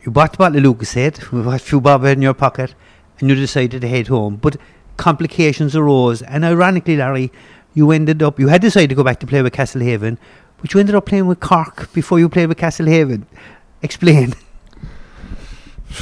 [0.02, 2.74] you bought the bottle of Lucozade, with a few bob in your pocket,
[3.18, 4.36] and you decided to head home.
[4.36, 4.56] But
[4.96, 7.30] complications arose, and ironically, Larry,
[7.74, 10.18] you ended up, you had decided to go back to play with Castlehaven,
[10.60, 13.24] but you ended up playing with Cork before you played with Castlehaven.
[13.82, 14.34] Explain.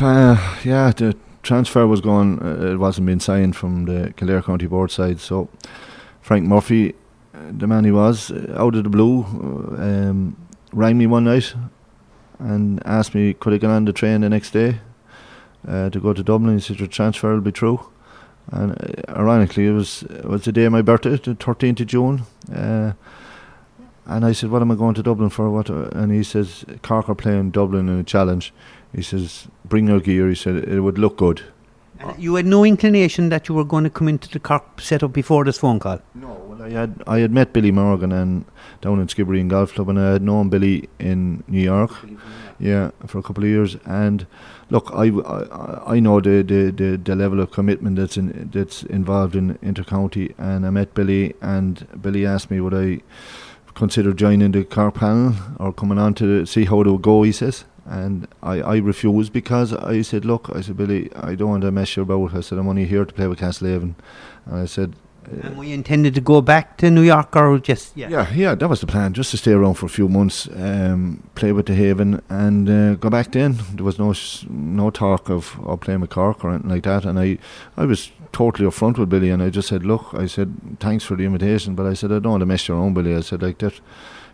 [0.01, 2.39] Uh, yeah, the transfer was gone.
[2.41, 5.49] uh, it wasn't being signed from the Kildare County Board side, so
[6.21, 6.95] Frank Murphy,
[7.35, 10.37] uh, the man he was, uh, out of the blue, uh, um,
[10.73, 11.55] rang me one night
[12.39, 14.81] and asked me could I get on the train the next day
[15.67, 16.55] uh, to go to Dublin.
[16.55, 17.81] He said your transfer will be through.
[18.51, 21.87] And uh, ironically, it was it was the day of my birthday, the 13th of
[21.87, 22.23] June.
[22.53, 22.93] Uh,
[24.07, 25.69] and I said, "What am I going to Dublin for?" What?
[25.69, 28.55] uh," And he says, "Cork are playing Dublin in a challenge."
[28.95, 31.43] He says, "Bring your gear." He said, "It would look good."
[32.01, 35.13] And you had no inclination that you were going to come into the Cork setup
[35.13, 36.01] before this phone call.
[36.15, 38.45] No, well, I had I had met Billy Morgan and
[38.83, 41.93] down in Skibbereen Golf Club, and I had known Billy in New York.
[42.59, 43.77] Yeah, for a couple of years.
[43.87, 44.27] And
[44.69, 48.83] look, I, I, I know the, the, the, the level of commitment that's in that's
[48.83, 50.35] involved in intercounty.
[50.39, 53.01] And I met Billy, and Billy asked me would I
[53.75, 57.23] consider joining the Cork panel or coming on to see how it would go.
[57.23, 57.65] He says.
[57.91, 61.71] And I, I refused because I said, look, I said, Billy, I don't want to
[61.71, 62.35] mess you about.
[62.35, 63.95] I said, I'm only here to play with Castlehaven.
[64.45, 64.95] And I said,
[65.43, 68.09] And we intended to go back to New York or just, yeah.
[68.09, 71.23] yeah, yeah, that was the plan, just to stay around for a few months, um,
[71.35, 73.59] play with the Haven, and uh, go back then.
[73.75, 74.15] There was no
[74.49, 77.39] no talk of, of playing with Cork or anything like that, and I,
[77.77, 81.17] I was totally upfront with Billy, and I just said, look, I said, thanks for
[81.17, 83.15] the invitation, but I said, I don't want to mess you around, Billy.
[83.15, 83.81] I said, like that,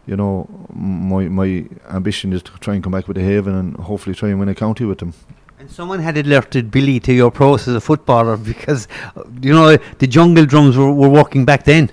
[0.06, 3.76] you know, my my ambition is to try and come back with the Haven and
[3.76, 5.14] hopefully try and win a county with them.
[5.58, 8.88] And someone had alerted Billy to your pros as a footballer because,
[9.40, 11.90] you know, the jungle drums were, were working back then.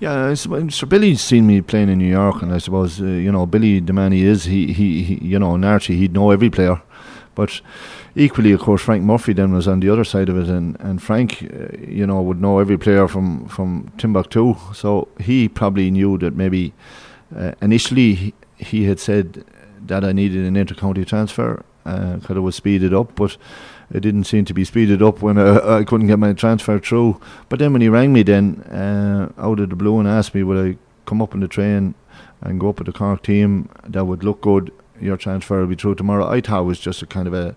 [0.00, 3.46] Yeah, so Billy's seen me playing in New York, and I suppose uh, you know
[3.46, 6.50] Billy, the man he is, he, he, he you know in Archie he'd know every
[6.50, 6.80] player,
[7.34, 7.60] but
[8.14, 11.02] equally, of course, Frank Murphy then was on the other side of it, and and
[11.02, 16.16] Frank, uh, you know, would know every player from from Timbuktu, so he probably knew
[16.18, 16.72] that maybe
[17.36, 19.44] uh, initially he, he had said
[19.84, 21.64] that I needed an intercounty transfer
[22.16, 23.36] because it was speeded up, but
[23.90, 27.20] it didn't seem to be speeded up when uh, I couldn't get my transfer through.
[27.48, 30.42] But then when he rang me then uh, out of the blue and asked me
[30.42, 31.94] would I come up on the train
[32.42, 34.72] and go up with the Cork team, that would look good.
[35.00, 36.28] Your transfer will be through tomorrow.
[36.28, 37.56] I thought it was just a kind of a,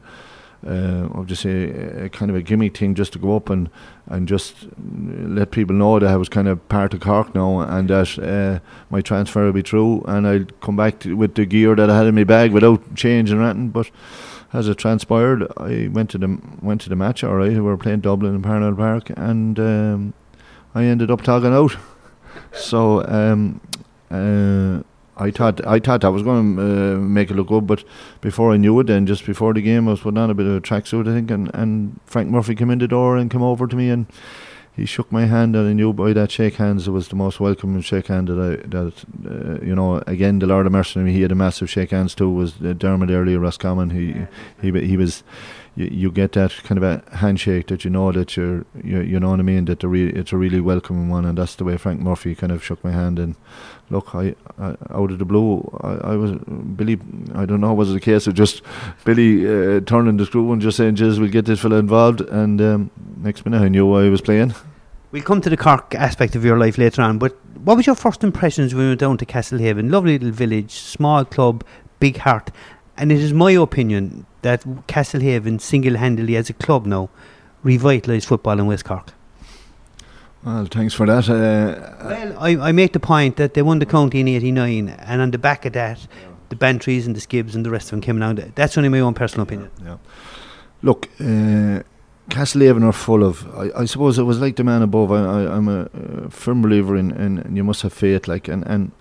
[0.65, 3.69] uh, I'll just say a kind of a gimmick thing, just to go up and
[4.07, 7.89] and just let people know that I was kind of part of Cork now, and
[7.89, 11.75] that uh, my transfer will be through, and I'd come back to, with the gear
[11.75, 13.69] that I had in my bag without change and anything.
[13.69, 13.89] But
[14.53, 17.23] as it transpired, I went to the went to the match.
[17.23, 20.13] All right, we were playing Dublin in Parnell Park, and um,
[20.75, 21.75] I ended up togging out.
[22.53, 23.61] so um,
[24.11, 24.83] uh,
[25.17, 27.83] I thought I thought I was going to uh, make it look good, but
[28.21, 30.45] before I knew it, then just before the game, I was putting on a bit
[30.45, 33.43] of a tracksuit, I think, and, and Frank Murphy came in the door and came
[33.43, 34.07] over to me and
[34.73, 37.39] he shook my hand, and I knew by that shake hands it was the most
[37.41, 40.01] welcoming shake hand that I that uh, you know.
[40.07, 42.29] Again, the Lord of Mercy, he had a massive shake hands too.
[42.29, 43.89] Was Dermot Earley, Roscommon.
[43.89, 44.27] He
[44.61, 45.23] he he was.
[45.73, 49.19] You, you get that kind of a handshake that you know that you're you, you
[49.21, 51.63] know what I mean that the re- it's a really welcoming one and that's the
[51.63, 53.35] way Frank Murphy kind of shook my hand and
[53.91, 56.31] look I, I out of the blue I, I was
[56.75, 56.99] Billy
[57.35, 58.61] I don't know was it a case of just
[59.03, 62.61] Billy uh, turning the screw and just saying "Jizz, we'll get this fella involved and
[62.61, 64.53] um, next minute I knew I was playing
[65.11, 67.97] We'll come to the Cork aspect of your life later on, but what was your
[67.97, 69.91] first impressions when you went down to Castlehaven?
[69.91, 71.65] Lovely little village, small club,
[71.99, 72.49] big heart.
[72.95, 77.09] And it is my opinion that Castlehaven single handedly as a club now
[77.61, 79.13] revitalised football in West Cork.
[80.43, 83.85] Well thanks for that uh, Well, I, I make the point that they won the
[83.85, 86.07] county in 89, and on the back of that,
[86.49, 88.51] the Bantries and the Skibs and the rest of them came down.
[88.55, 89.71] That's only my own personal opinion.
[89.83, 89.97] Yeah.
[90.83, 91.83] Look, uh,
[92.29, 93.47] Castlehaven are full of.
[93.55, 95.11] I, I suppose it was like the man above.
[95.11, 98.27] I, I, I'm a, uh firm believer in, in, you must have faith.
[98.27, 98.91] Like, and and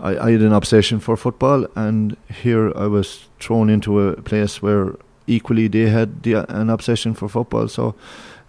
[0.00, 4.62] I, I had an obsession for football, and here I was thrown into a place
[4.62, 4.94] where
[5.26, 7.68] equally they had the, an obsession for football.
[7.68, 7.94] So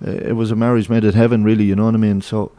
[0.01, 1.65] it was a marriage made in heaven, really.
[1.65, 2.21] You know what I mean?
[2.21, 2.51] So.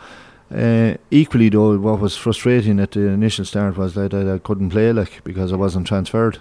[0.55, 4.69] Uh, equally though, what was frustrating at the initial start was that I, I couldn't
[4.69, 6.41] play like because I wasn't transferred,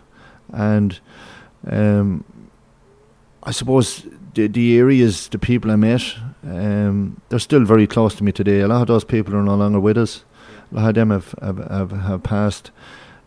[0.51, 0.99] and
[1.65, 2.25] um,
[3.41, 6.03] I suppose the the areas, the people I met,
[6.43, 8.61] um, they're still very close to me today.
[8.61, 10.23] A lot of those people are no longer with us.
[10.71, 12.71] A lot of them have have, have, have passed.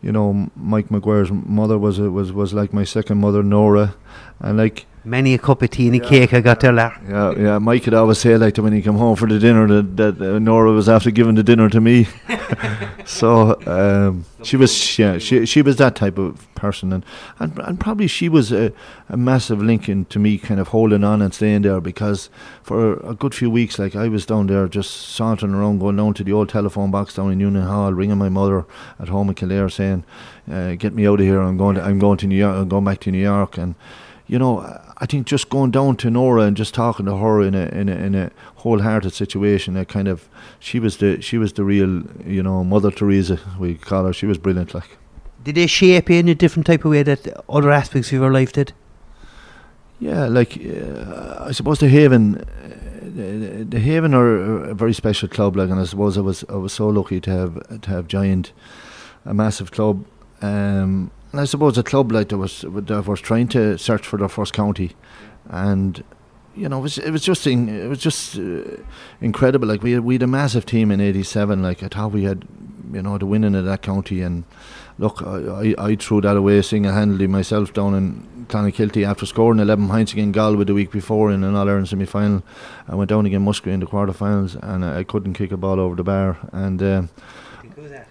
[0.02, 3.94] You know, Mike McGuire's mother was was was like my second mother, Nora,
[4.40, 6.72] and like Many a cup of tea and a cake I got there.
[6.74, 7.58] Yeah, yeah.
[7.58, 10.18] Mike would always say like that when he came home for the dinner that, that
[10.18, 12.08] uh, Nora was after giving the dinner to me.
[13.04, 17.04] so um, she was yeah she she was that type of person and
[17.38, 18.72] and, and probably she was a,
[19.10, 22.30] a massive link into me kind of holding on and staying there because
[22.62, 26.14] for a good few weeks like I was down there just sauntering around going down
[26.14, 28.64] to the old telephone box down in Union Hall ringing my mother
[28.98, 30.04] at home in Kildare saying
[30.50, 32.68] uh, get me out of here I'm going to, I'm going to New York I'm
[32.68, 33.74] going back to New York and
[34.26, 34.60] you know
[34.98, 37.88] I think just going down to Nora and just talking to her in a in
[37.88, 42.02] a in a wholehearted situation, a kind of she was the she was the real
[42.26, 44.12] you know Mother Teresa we call her.
[44.12, 44.96] She was brilliant, like.
[45.42, 48.32] Did they shape you in a different type of way that other aspects of your
[48.32, 48.72] life did?
[50.00, 52.44] Yeah, like uh, I suppose the Haven, uh,
[53.02, 55.56] the, the Haven are a very special club.
[55.56, 58.52] Like, and I suppose I was I was so lucky to have to have joined
[59.24, 60.04] a massive club.
[60.40, 64.16] Um, and I suppose a club like that was that was trying to search for
[64.16, 64.92] their first county,
[65.48, 66.04] and
[66.54, 68.62] you know it was it was just in, it was just uh,
[69.20, 69.66] incredible.
[69.66, 71.60] Like we had, we had a massive team in '87.
[71.60, 72.46] Like I thought we had
[72.92, 74.44] you know the winning of that county, and
[74.98, 79.58] look, I, I, I threw that away single handedly myself down in Clonakilty after scoring
[79.58, 82.44] 11 points against Galway the week before in an All Ireland semi final.
[82.86, 85.80] I went down against Musgrave in the quarter-finals, and I, I couldn't kick a ball
[85.80, 86.80] over the bar, and.
[86.80, 87.02] Uh,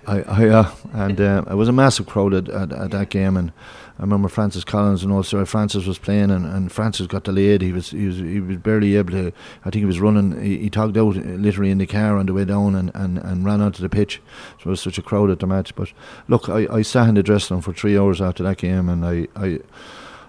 [0.08, 3.38] I, I uh, and uh, it was a massive crowd at, at, at, that game,
[3.38, 3.52] and
[3.98, 7.62] I remember Francis Collins and also Francis was playing, and, and Francis got delayed.
[7.62, 9.32] He was he was he was barely able to.
[9.62, 10.42] I think he was running.
[10.42, 13.62] He, he out literally in the car on the way down, and, and, and ran
[13.62, 14.22] onto the pitch.
[14.60, 15.76] So it was such a crowd at the match.
[15.76, 15.92] But
[16.28, 19.06] look, I, I sat in the dressing room for three hours after that game, and
[19.06, 19.28] I.
[19.36, 19.60] I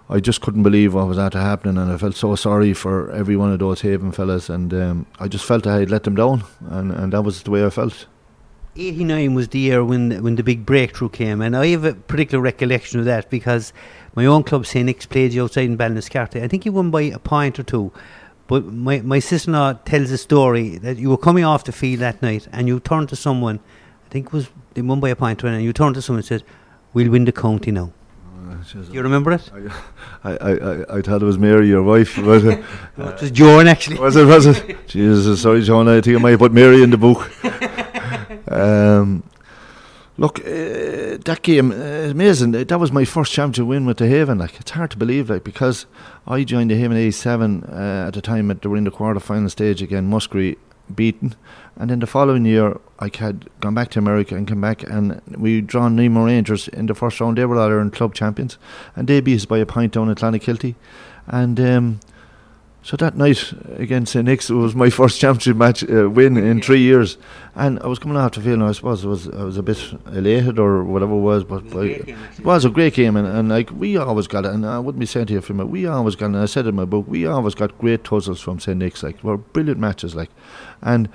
[0.07, 3.37] I just couldn't believe what was after happening, and I felt so sorry for every
[3.37, 6.44] one of those Haven fellas, and um, I just felt I had let them down,
[6.68, 8.07] and, and that was the way I felt.
[8.76, 12.42] 89 was the year when when the big breakthrough came, and I have a particular
[12.42, 13.72] recollection of that because
[14.14, 14.84] my own club, St.
[14.87, 16.42] Nick's, played you outside in Ballinascarthy.
[16.42, 17.92] I think you won by a point or two.
[18.46, 21.72] But my, my sister in law tells a story that you were coming off the
[21.72, 23.58] field that night and you turned to someone,
[24.04, 26.26] I think it was they won by a point, and you turned to someone and
[26.26, 26.42] said,
[26.92, 27.92] We'll win the county now.
[28.48, 29.50] Uh, Do you remember it?
[30.22, 32.16] I, I, I, I thought it was Mary, your wife.
[32.16, 32.48] But, uh,
[32.98, 33.98] it was Joan, actually.
[33.98, 34.26] Was it?
[34.26, 34.87] Was it?
[34.87, 35.88] Jesus, sorry, Joan.
[35.88, 37.32] I think I might have put Mary in the book.
[38.48, 39.22] Um,
[40.16, 42.52] look, uh, that game uh, amazing.
[42.52, 44.38] That was my first championship win with the Haven.
[44.38, 45.87] Like it's hard to believe, like because
[46.26, 49.20] I joined the Haven '87 uh, at the time at they were in the quarter
[49.20, 50.57] final stage again, Musgrave
[50.94, 51.35] beaten,
[51.76, 55.20] and then the following year I had gone back to America and come back and
[55.37, 57.38] we drawn Nemo Rangers in the first round.
[57.38, 58.59] They were all Ireland club champions,
[58.94, 60.74] and they beat us by a point down at Clonakilty,
[61.26, 61.59] and.
[61.61, 62.00] Um,
[62.84, 66.82] so that night against St Nick's was my first championship match uh, win in three
[66.82, 67.16] years,
[67.54, 68.62] and I was coming out to feel.
[68.62, 69.78] I suppose I was I was a bit
[70.12, 73.26] elated or whatever it was, but it was, game, it was a great game, and,
[73.26, 74.52] and like we always got it.
[74.52, 76.26] And I wouldn't be saying to you from it, we always got.
[76.26, 79.02] And I said in my book, we always got great tussles from St Nick's.
[79.02, 80.28] Like were brilliant matches, like,
[80.82, 81.08] and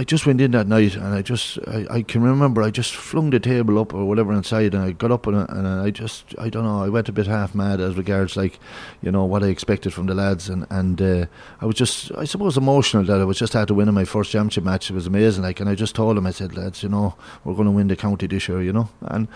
[0.00, 2.94] I just went in that night and I just I, I can remember I just
[2.94, 6.36] flung the table up or whatever inside and I got up and, and I just
[6.38, 8.60] I don't know I went a bit half mad as regards like
[9.02, 11.26] you know what I expected from the lads and and uh,
[11.60, 14.04] I was just I suppose emotional that I was just had to win in my
[14.04, 14.88] first championship match.
[14.88, 15.42] It was amazing.
[15.42, 17.88] Like and I just told them I said lads you know we're going to win
[17.88, 18.88] the county this year you know?
[19.00, 19.26] And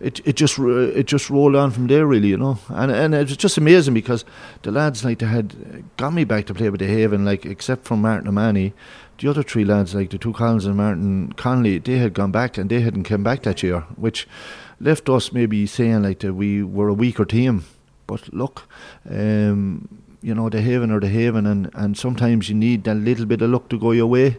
[0.00, 2.58] it it just it just rolled on from there really you know?
[2.70, 4.24] And and it was just amazing because
[4.62, 7.84] the lads like they had got me back to play with the Haven like except
[7.84, 8.72] from Martin O'Mahony
[9.20, 12.56] the other three lads, like the two Collins and Martin Connolly, they had gone back
[12.56, 14.26] and they hadn't come back that year, which
[14.80, 17.64] left us maybe saying like that we were a weaker team.
[18.06, 18.66] But look,
[19.08, 19.88] um,
[20.22, 23.42] you know, the haven or the haven, and, and sometimes you need that little bit
[23.42, 24.38] of luck to go your way.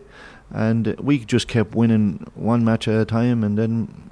[0.49, 4.11] And we just kept winning one match at a time, and then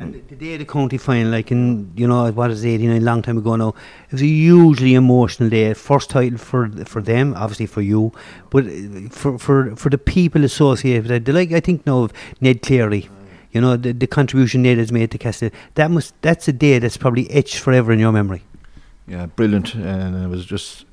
[0.00, 3.04] and the, day of the county final, like in you know what is eighty nine,
[3.04, 5.74] long time ago now, it was a hugely emotional day.
[5.74, 8.10] First title for for them, obviously for you,
[8.48, 11.32] but uh, for for for the people associated with it.
[11.32, 13.10] Like I think now of Ned Cleary,
[13.52, 15.50] you know the, the contribution Ned has made to Castle.
[15.74, 18.42] That must that's a day that's probably etched forever in your memory.
[19.06, 20.86] Yeah, brilliant, and it was just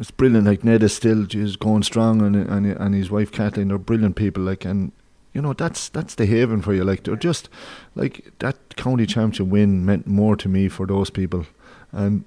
[0.00, 0.46] it's brilliant.
[0.46, 4.16] Like Ned is still just going strong, and and and his wife Kathleen, they're brilliant
[4.16, 4.42] people.
[4.42, 4.92] Like and
[5.36, 6.82] you know that's that's the haven for you.
[6.82, 7.50] Like they're just
[7.94, 11.44] like that county championship win meant more to me for those people,
[11.92, 12.24] and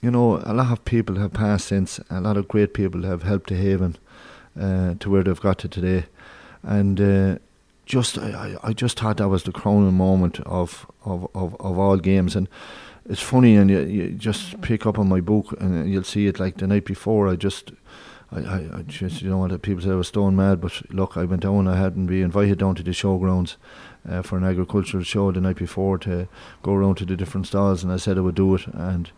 [0.00, 1.98] you know a lot of people have passed since.
[2.10, 3.96] A lot of great people have helped the haven
[4.58, 6.04] uh, to where they've got to today,
[6.62, 7.00] and.
[7.00, 7.38] Uh,
[7.86, 11.98] just I, I just thought that was the crowning moment of, of, of, of all
[11.98, 12.48] games and
[13.06, 16.40] it's funny and you, you just pick up on my book and you'll see it
[16.40, 17.72] like the night before I just
[18.34, 21.24] I, I, just you know what people say I was stone mad, but look, I
[21.24, 21.68] went down.
[21.68, 23.56] I hadn't been invited down to the showgrounds
[24.08, 26.26] uh, for an agricultural show the night before to
[26.62, 29.10] go around to the different stalls, and I said I would do it, and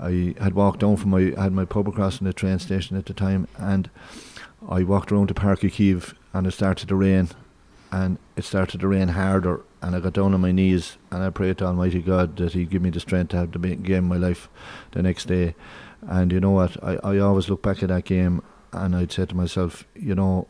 [0.00, 2.96] I had walked down from my I had my pub across from the train station
[2.96, 3.90] at the time, and
[4.68, 7.28] I walked around to Uí Chaoimh, and it started to rain,
[7.92, 11.30] and it started to rain harder, and I got down on my knees and I
[11.30, 14.18] prayed to Almighty God that He'd give me the strength to have the game of
[14.20, 14.48] my life
[14.92, 15.54] the next day.
[16.06, 16.82] And you know what?
[16.82, 18.42] I, I always look back at that game
[18.72, 20.46] and I'd say to myself, you know,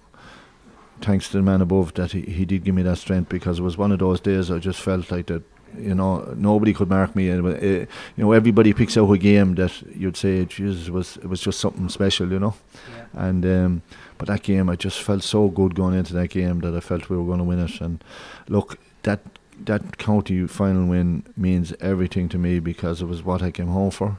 [1.01, 3.63] thanks to the man above that he, he did give me that strength because it
[3.63, 5.43] was one of those days I just felt like that
[5.77, 7.87] you know nobody could mark me and uh, you
[8.17, 11.89] know everybody picks out a game that you'd say Jesus was it was just something
[11.89, 12.55] special you know
[12.91, 13.27] yeah.
[13.27, 13.83] and um,
[14.17, 17.11] but that game I just felt so good going into that game that I felt
[17.11, 18.03] we were going to win it and
[18.49, 19.21] look that
[19.65, 23.91] that county final win means everything to me because it was what I came home
[23.91, 24.19] for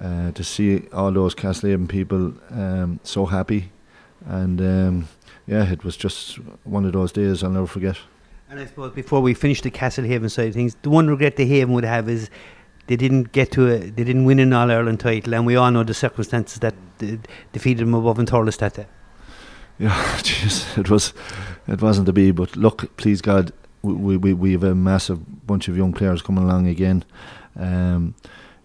[0.00, 3.70] uh, to see all those Castlehaven people um, so happy
[4.26, 5.08] and um,
[5.46, 7.98] yeah, it was just one of those days I'll never forget.
[8.48, 11.46] And I suppose before we finish the Castlehaven side of things, the one regret the
[11.46, 12.30] Haven would have is
[12.86, 15.70] they didn't get to a, they didn't win an All Ireland title, and we all
[15.70, 16.74] know the circumstances that
[17.52, 18.86] defeated them above in that day.
[19.78, 21.14] Yeah, jeez, it was,
[21.66, 22.30] it wasn't to be.
[22.30, 26.44] But look, please God, we we we have a massive bunch of young players coming
[26.44, 27.04] along again.
[27.56, 28.14] Um,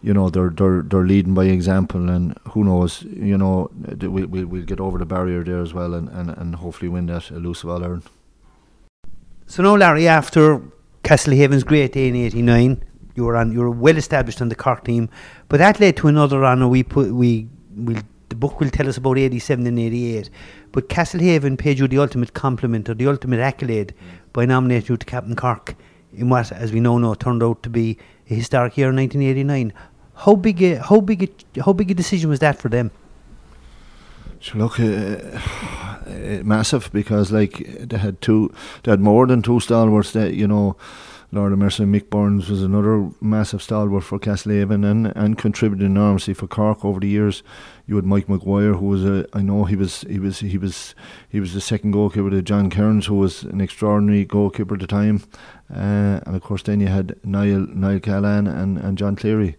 [0.02, 3.70] you know they're they're they're leading by example, and who knows, you know,
[4.00, 7.08] we we we'll get over the barrier there as well, and, and, and hopefully win
[7.08, 8.04] that elusive All Ireland.
[9.48, 10.62] So now, Larry, after
[11.04, 12.84] Castlehaven's great day in '89,
[13.16, 15.10] you were on you were well established on the Cork team,
[15.50, 16.68] but that led to another honour.
[16.68, 17.98] We put we we
[18.30, 20.30] the book will tell us about 87 and 88,
[20.74, 24.34] but Castlehaven paid you the ultimate compliment or the ultimate accolade mm.
[24.34, 25.76] by nominating you to Captain Cork
[26.14, 27.98] in what, as we know now, turned out to be
[28.30, 29.74] a historic year in 1989.
[30.16, 31.24] How big a how big
[31.56, 32.92] a, how big a decision was that for them?
[34.40, 38.54] So look, uh, uh, massive because like they had two,
[38.84, 40.12] they had more than two stalwarts.
[40.12, 40.76] That you know,
[41.32, 46.34] Lord of Mercy Mick Burns was another massive stalwart for Castlehaven and and contributed enormously
[46.34, 47.44] for Cork over the years.
[47.88, 50.94] You had Mike McGuire, who was a I know he was he was he was
[51.28, 54.88] he was the second goalkeeper to John Kerins, who was an extraordinary goalkeeper at the
[54.88, 55.24] time,
[55.74, 59.56] uh, and of course then you had Niall Niall Cahalane and and John Cleary,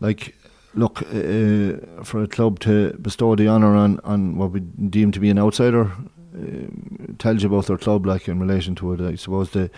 [0.00, 0.34] like
[0.74, 5.20] look, uh, for a club to bestow the honour on, on what we deem to
[5.20, 5.90] be an outsider
[6.34, 6.66] uh,
[7.18, 9.00] tells you about their club, like in relation to it.
[9.00, 9.70] I suppose they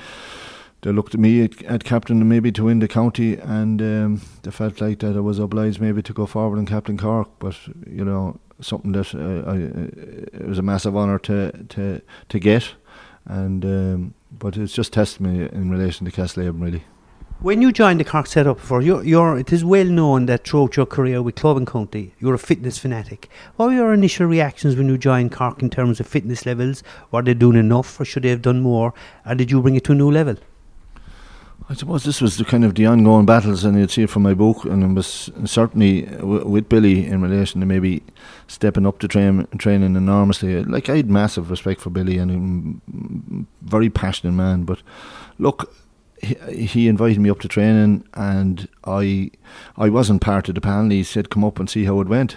[0.83, 4.51] they looked at me at, at captain maybe to win the county, and um, they
[4.51, 7.29] felt like that I was obliged maybe to go forward and captain Cork.
[7.39, 7.57] But
[7.87, 12.39] you know, something that uh, I, uh, it was a massive honour to to to
[12.39, 12.75] get,
[13.25, 16.85] and um, but it's just testimony in relation to Castlehaven really.
[17.41, 20.76] When you joined the Cork setup for you're, you're, it is well known that throughout
[20.76, 23.28] your career with club and county, you're a fitness fanatic.
[23.57, 26.82] What were your initial reactions when you joined Cork in terms of fitness levels?
[27.11, 28.95] Were they doing enough, or should they have done more?
[29.26, 30.37] Or did you bring it to a new level?
[31.67, 34.23] I suppose this was the kind of the ongoing battles, and you'd see it from
[34.23, 38.03] my book, and it was certainly w- with Billy in relation to maybe
[38.47, 40.63] stepping up to train training enormously.
[40.63, 44.65] Like I had massive respect for Billy, and a very passionate man.
[44.65, 44.83] But
[45.39, 45.75] look,
[46.21, 46.35] he,
[46.67, 49.31] he invited me up to training, and I
[49.79, 50.91] I wasn't part of the panel.
[50.91, 52.37] He said, "Come up and see how it went."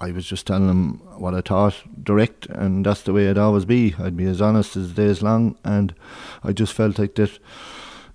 [0.00, 1.74] I was just telling him what I thought,
[2.04, 3.94] direct, and that's the way it'd always be.
[3.98, 5.94] I'd be as honest as days long, and
[6.44, 7.38] I just felt like that.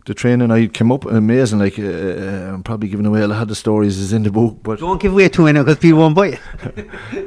[0.05, 1.59] The training I came up amazing.
[1.59, 4.31] Like uh, uh I'm probably giving away a lot of the stories is in the
[4.31, 6.39] book, but don't give away too many because people won't buy it.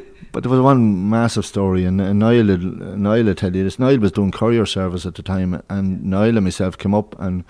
[0.37, 3.79] But there was one massive story, and, and Niall, Niall tell you this.
[3.79, 7.43] Niall was doing courier service at the time, and Niall and myself came up, and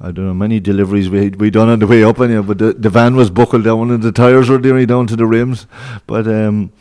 [0.00, 2.46] I don't know many deliveries we we done on the way up, anyway.
[2.46, 5.26] But the, the van was buckled down, and the tires were nearly down to the
[5.26, 5.66] rims.
[6.06, 6.72] But um,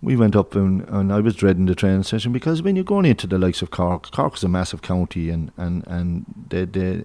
[0.00, 3.04] we went up, and, and I was dreading the training session because when you're going
[3.04, 7.04] into the likes of Cork, Cork is a massive county, and and and the the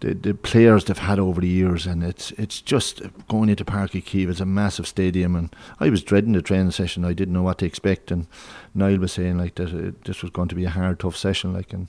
[0.00, 4.04] the, the players they've had over the years, and it's it's just going into Uí
[4.04, 4.30] Chaoimh.
[4.30, 7.04] It's a massive stadium, and I was dreading the training session.
[7.04, 8.28] I didn't know what to expect, and
[8.72, 11.52] Niall was saying like that uh, this was going to be a hard, tough session.
[11.52, 11.88] Like, and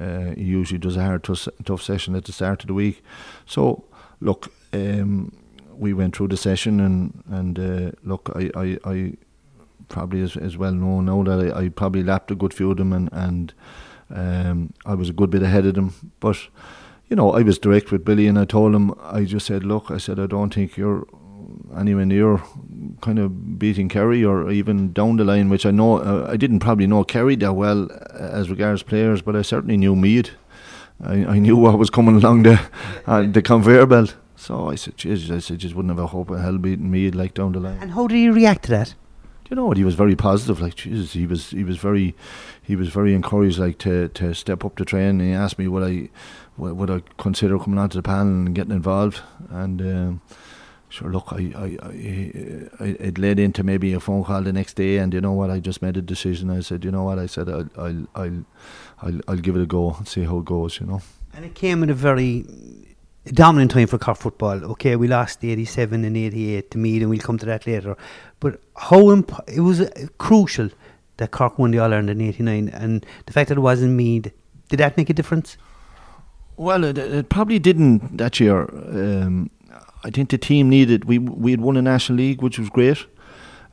[0.00, 3.02] uh, he usually does a hard, tough, tough session at the start of the week.
[3.44, 3.84] So,
[4.20, 5.32] look, um,
[5.76, 9.12] we went through the session, and and uh, look, I, I, I
[9.90, 12.78] probably as, as well know now that I, I probably lapped a good few of
[12.78, 13.52] them, and and
[14.08, 16.38] um, I was a good bit ahead of them, but
[17.10, 19.90] you know, I was direct with Billy and I told him, I just said, look,
[19.90, 21.06] I said, I don't think you're
[21.76, 22.40] anywhere near
[23.00, 26.60] kind of beating Kerry or even down the line, which I know, uh, I didn't
[26.60, 30.30] probably know Kerry that well as regards players, but I certainly knew Meath.
[31.02, 32.60] I, I knew what was coming along the,
[33.06, 34.14] uh, the conveyor belt.
[34.36, 37.16] So I said, Jesus, I said, just wouldn't have a hope of hell beating Meath
[37.16, 37.78] like down the line.
[37.80, 38.94] And how did he react to that?
[39.50, 39.76] You know what?
[39.76, 40.60] He was very positive.
[40.60, 42.14] Like Jesus, he was he was very
[42.62, 43.58] he was very encouraged.
[43.58, 45.20] Like to to step up to train.
[45.20, 46.08] And he asked me would I
[46.56, 49.20] would I consider coming onto the panel and getting involved?
[49.50, 50.20] And um,
[50.88, 51.78] sure, look, I, I,
[52.80, 55.50] I, it led into maybe a phone call the next day, and you know what,
[55.50, 56.50] I just made a decision.
[56.50, 58.44] I said, you know what, I said, I'll, I'll, I'll,
[59.00, 61.00] I'll, I'll give it a go and see how it goes, you know.
[61.32, 62.44] And it came at a very
[63.26, 64.64] dominant time for Cork football.
[64.72, 67.96] Okay, we lost 87 and 88 to Meath, and we'll come to that later.
[68.40, 70.70] But how imp- it was uh, crucial
[71.18, 74.30] that Cork won the All Ireland in 89, and the fact that it wasn't Meath,
[74.68, 75.56] did that make a difference?
[76.56, 78.62] Well, it, it probably didn't that year.
[78.62, 79.50] Um,
[80.04, 81.04] I think the team needed.
[81.04, 83.06] We we had won a national league, which was great.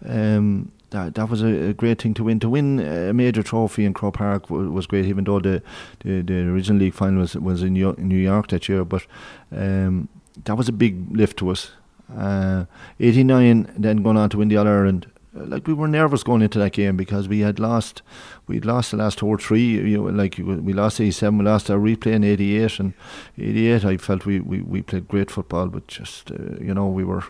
[0.06, 2.40] Um, that that was a, great thing to win.
[2.40, 5.62] To win a major trophy in Croke Park w- was great, even though the,
[6.00, 8.86] the, the original league final was was in New York that year.
[8.86, 9.06] But
[9.52, 10.10] um,
[10.46, 11.72] that was a big lift to us.
[12.16, 12.66] Uh,
[13.02, 15.08] 89, then going on to win the All Ireland.
[15.38, 18.02] Uh, like we were nervous going into that game because we had lost,
[18.48, 19.66] we'd lost the last two or three.
[19.66, 22.94] You know, like we lost 87, we lost our replay in 88, and
[23.38, 23.86] 88.
[23.86, 27.24] I felt we, we, we played great football, but just uh, you know we were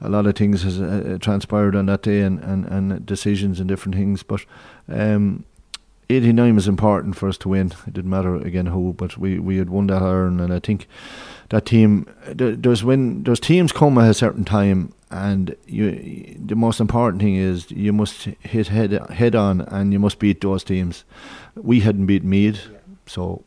[0.00, 3.68] a lot of things has uh, transpired on that day and, and, and decisions and
[3.68, 4.22] different things.
[4.22, 4.44] But
[4.88, 5.44] um,
[6.08, 7.72] 89 was important for us to win.
[7.86, 10.86] It didn't matter again who, but we, we had won that iron, and I think
[11.48, 12.06] that team.
[12.26, 16.36] There's when there's teams come at a certain time, and you.
[16.44, 20.40] The most important thing is you must hit head head on, and you must beat
[20.40, 21.04] those teams.
[21.54, 22.78] We hadn't beat Meath, yeah.
[23.06, 23.42] so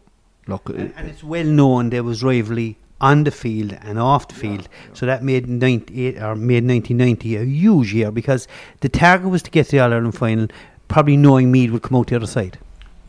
[0.48, 0.70] look.
[0.70, 4.62] And, and it's well known there was rivalry on the field and off the field.
[4.72, 4.94] Yeah, yeah.
[4.94, 8.48] So that made 98 or made 1990 a huge year because
[8.82, 10.48] the target was to get to the All Ireland final,
[10.88, 12.58] probably knowing Meath would come out the other side.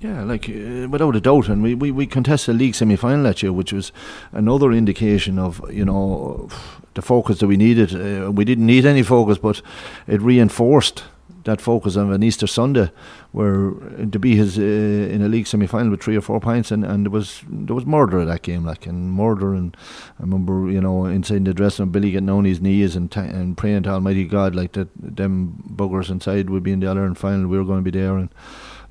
[0.00, 3.22] Yeah, like uh, without a doubt, and we, we, we contested the league semi final
[3.24, 3.92] that year, which was
[4.32, 6.48] another indication of you know
[6.94, 7.94] the focus that we needed.
[7.94, 9.62] Uh, we didn't need any focus, but
[10.06, 11.04] it reinforced
[11.44, 12.90] that focus on an Easter Sunday,
[13.32, 13.70] where
[14.10, 16.84] to be his uh, in a league semi final with three or four points, and,
[16.84, 19.76] and there was there was murder at that game, like and murder, and
[20.18, 23.56] I remember you know inside the dressing room, Billy getting on his knees and and
[23.56, 27.18] praying to Almighty God like that them buggers inside would be in the All Ireland
[27.18, 28.28] final, we were going to be there, and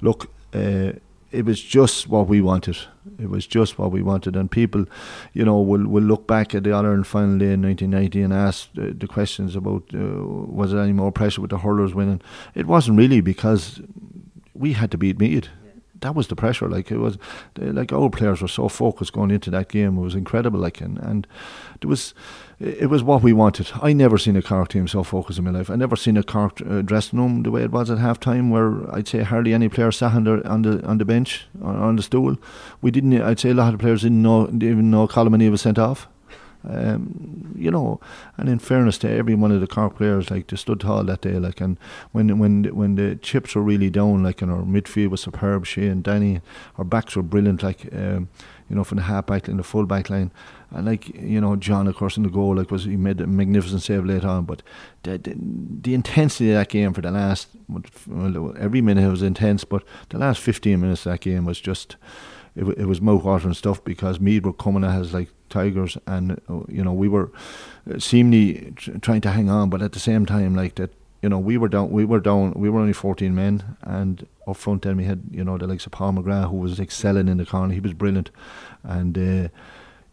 [0.02, 0.93] look uh,
[1.32, 2.77] it was just what we wanted.
[3.19, 4.86] It was just what we wanted, and people,
[5.34, 8.69] you know, will will look back at the Ireland final day in 1990 and ask
[8.77, 12.21] uh, the questions about uh, was there any more pressure with the hurlers winning?
[12.55, 13.82] It wasn't really because
[14.53, 15.49] we had to beat Meath.
[16.01, 16.69] That was the pressure.
[16.69, 17.17] Like it was,
[17.57, 19.97] like our players were so focused going into that game.
[19.97, 20.59] It was incredible.
[20.59, 21.27] Like and and
[21.82, 22.13] there was
[22.60, 23.72] it was what we wanted.
[23.82, 25.70] I never seen a Cork team so focused in my life.
[25.70, 28.49] I never seen a Cork uh, dressing room the way it was at half time,
[28.49, 31.72] where I'd say hardly any player sat on the on the on the bench or
[31.72, 32.38] on the stool.
[32.82, 33.22] We didn't.
[33.22, 36.07] I'd say a lot of players didn't know didn't even know O'Neill was sent off.
[36.68, 38.01] Um, you know,
[38.36, 41.22] and in fairness to every one of the Cork players, like they stood tall that
[41.22, 41.78] day, like, and
[42.12, 45.88] when when when the chips were really down, like, and our midfield was superb, Shea
[45.88, 46.41] and Danny,
[46.78, 48.28] our backs were brilliant, like, um,
[48.70, 50.32] you know, from the half back line, the full back line,
[50.72, 53.28] and like you know, John, of course, in the goal, like was he made a
[53.28, 54.45] magnificent save later on.
[54.45, 54.61] But
[55.03, 57.47] the the, the intensity of that game for the last
[58.07, 61.95] well, every minute was intense, but the last fifteen minutes of that game was just
[62.55, 66.39] it, it was mouth watering stuff because Meath were coming at us like tigers, and
[66.67, 67.32] you know we were
[67.97, 71.57] seemingly trying to hang on, but at the same time, like that, you know, we
[71.57, 75.03] were down, we were down, we were only fourteen men, and up front then we
[75.03, 77.80] had you know the likes of Paul McGrath who was excelling in the corner, he
[77.80, 78.32] was brilliant,
[78.84, 79.17] and.
[79.17, 79.49] Uh,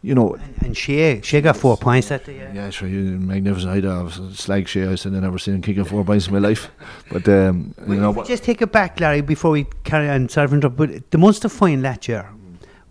[0.03, 2.37] you know, and, and Shea, Shea got four points that day.
[2.37, 3.73] Yeah, yeah sure, you magnificent.
[3.73, 4.87] I'd have slag Shea.
[4.87, 6.69] I said I never seen him kicking four points in my life.
[7.11, 10.29] But um, you know, just take it back, Larry, before we carry on.
[10.29, 12.29] Sorry for but the Munster final that year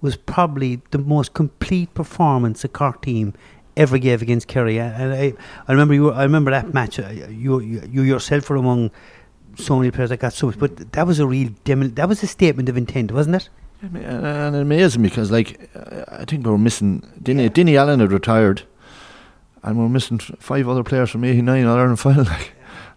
[0.01, 3.33] was probably the most complete performance a Cork team
[3.77, 4.79] ever gave against Kerry.
[4.79, 5.35] And I,
[5.69, 6.11] I remember you.
[6.13, 6.99] I remember that match.
[6.99, 8.91] Uh, you, you, you yourself were among
[9.57, 10.59] so many players that got so much.
[10.59, 11.51] But that was a real.
[11.65, 13.49] Demo, that was a statement of intent, wasn't it?
[13.83, 15.71] And it amazed me because, like,
[16.09, 17.03] I think we were missing.
[17.23, 17.49] Dinny, yeah.
[17.51, 18.63] Dinny Allen had retired,
[19.63, 22.25] and we were missing five other players from '89 All Ireland final.
[22.25, 22.53] Like,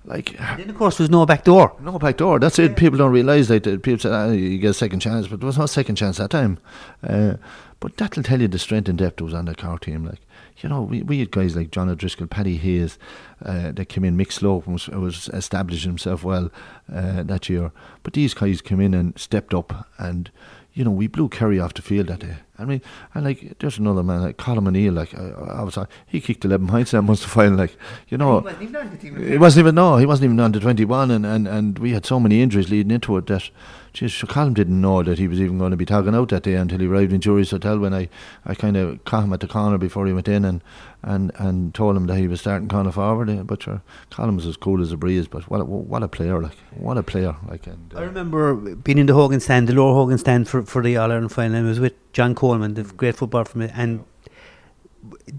[0.06, 1.76] like, and then of course there was no back door.
[1.82, 2.40] No back door.
[2.40, 2.78] That's it.
[2.78, 3.64] People don't realise that.
[3.84, 6.30] People say ah, you get a second chance, but there was no second chance that
[6.30, 6.58] time.
[7.04, 7.36] Uh,
[7.80, 10.06] but that'll tell you the strength and depth that was on the car team.
[10.06, 10.22] Like,
[10.62, 12.98] you know, we, we had guys like John O'Driscoll, Paddy Hayes,
[13.44, 14.18] uh, that came in.
[14.18, 16.52] Mick Slope was, was establishing himself well
[16.94, 17.72] uh, that year.
[18.04, 20.32] But these guys came in and stepped up and
[20.74, 22.38] you know, we blew Kerry off the field that day.
[22.58, 22.82] I mean,
[23.14, 24.94] and like, there's another man like Colm O'Neill.
[24.94, 27.58] Like, I, I was, like, he kicked eleven points that Munster final.
[27.58, 27.76] Like,
[28.08, 29.30] you know, he wasn't even on the team.
[29.32, 31.92] He wasn't even no, he wasn't even on the twenty one, and, and and we
[31.92, 33.50] had so many injuries leading into it that
[33.94, 36.54] Jeez, Colm didn't know that he was even going to be tagging out that day
[36.54, 38.10] until he arrived in Jury's Hotel when I,
[38.46, 40.62] I kind of caught him at the corner before he went in and,
[41.02, 43.30] and, and told him that he was starting corner forward.
[43.30, 43.82] Eh, but sure,
[44.18, 45.28] was as cool as a breeze.
[45.28, 46.42] But what a, what a player!
[46.42, 47.36] Like what a player!
[47.48, 50.64] Like and, uh, I remember being in the Hogan stand, the lower Hogan stand for,
[50.64, 51.56] for the All Ireland final.
[51.56, 54.06] And I was with John Coleman, the great footballer from it, and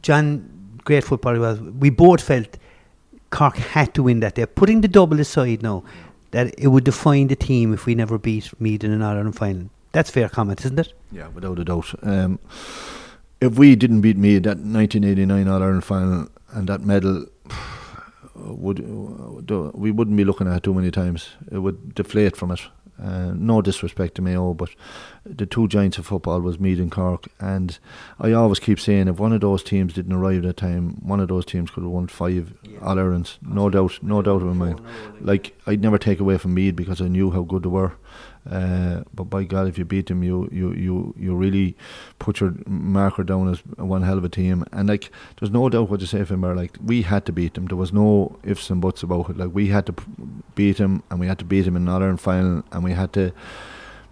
[0.03, 1.61] John great footballer was.
[1.61, 2.57] We both felt
[3.31, 4.47] Cork had to win that day.
[4.47, 5.85] Putting the double aside now,
[6.31, 9.71] that it would define the team if we never beat Meath in an Ireland final.
[9.93, 10.93] That's fair comment, isn't it?
[11.11, 11.93] Yeah, without a doubt.
[12.03, 12.39] Um,
[13.41, 17.27] if we didn't beat Meath that 1989 All Ireland final and that medal,
[18.35, 18.79] would
[19.75, 21.31] we wouldn't be looking at it too many times.
[21.51, 22.61] It would deflate from it.
[23.03, 24.71] Uh, no disrespect to Mayo, but
[25.25, 27.79] the two giants of football was Meath and Cork, and
[28.19, 31.21] I always keep saying if one of those teams didn't arrive at the time, one
[31.21, 32.79] of those teams could have won five yeah.
[32.81, 34.81] All Irelands, no doubt, no doubt my mind.
[35.21, 37.95] Like I'd never take away from Meath because I knew how good they were,
[38.49, 41.77] uh, but by God, if you beat them, you, you, you, you really
[42.19, 44.65] put your marker down as one hell of a team.
[44.73, 46.57] And like, there's no doubt what you say, Finbar.
[46.57, 47.67] Like, we had to beat them.
[47.67, 49.37] There was no ifs and buts about it.
[49.37, 49.95] Like, we had to
[50.55, 53.33] beat them, and we had to beat them in another final, and we had to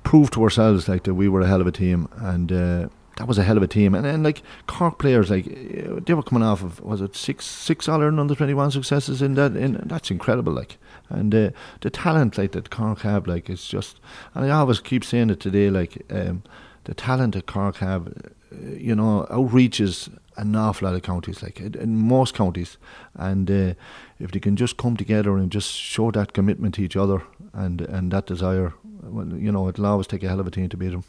[0.04, 2.08] prove to ourselves like that we were a hell of a team.
[2.16, 3.94] And uh, that was a hell of a team.
[3.94, 7.88] And then like Cork players, like they were coming off of was it six six
[7.88, 9.56] All Ireland under twenty one successes in that.
[9.56, 10.52] In that's incredible.
[10.52, 10.78] Like
[11.11, 11.50] and uh,
[11.80, 14.00] the talent like that Cork have, like it's just.
[14.34, 16.42] And I always keep saying it today, like um,
[16.84, 18.30] the talent that Cork have, uh,
[18.76, 22.78] you know, outreaches an awful lot of counties, like in most counties,
[23.14, 23.74] and uh,
[24.20, 27.80] if they can just come together and just show that commitment to each other and
[27.80, 30.76] and that desire, well, you know, it'll always take a hell of a team to
[30.76, 31.04] beat them.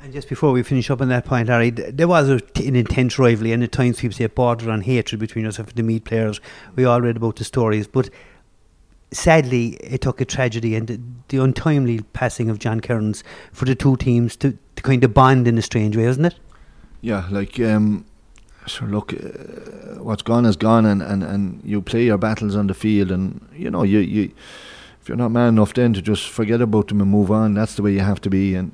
[0.00, 3.52] And just before we finish up on that point, Harry, there was an intense rivalry,
[3.52, 6.42] and at times people say border on hatred between us and the Meath players.
[6.76, 8.10] We all read about the stories, but
[9.14, 13.74] sadly, it took a tragedy and the, the, untimely passing of John Kerins for the
[13.74, 16.34] two teams to, to kind of bond in a strange way, isn't it?
[17.00, 18.04] Yeah, like, um,
[18.66, 22.66] sure, look, uh, what's gone is gone, and, and, and you play your battles on
[22.66, 24.32] the field, and you know, you, you
[25.04, 27.74] if you're not man enough then to just forget about them and move on, that's
[27.74, 28.54] the way you have to be.
[28.54, 28.72] And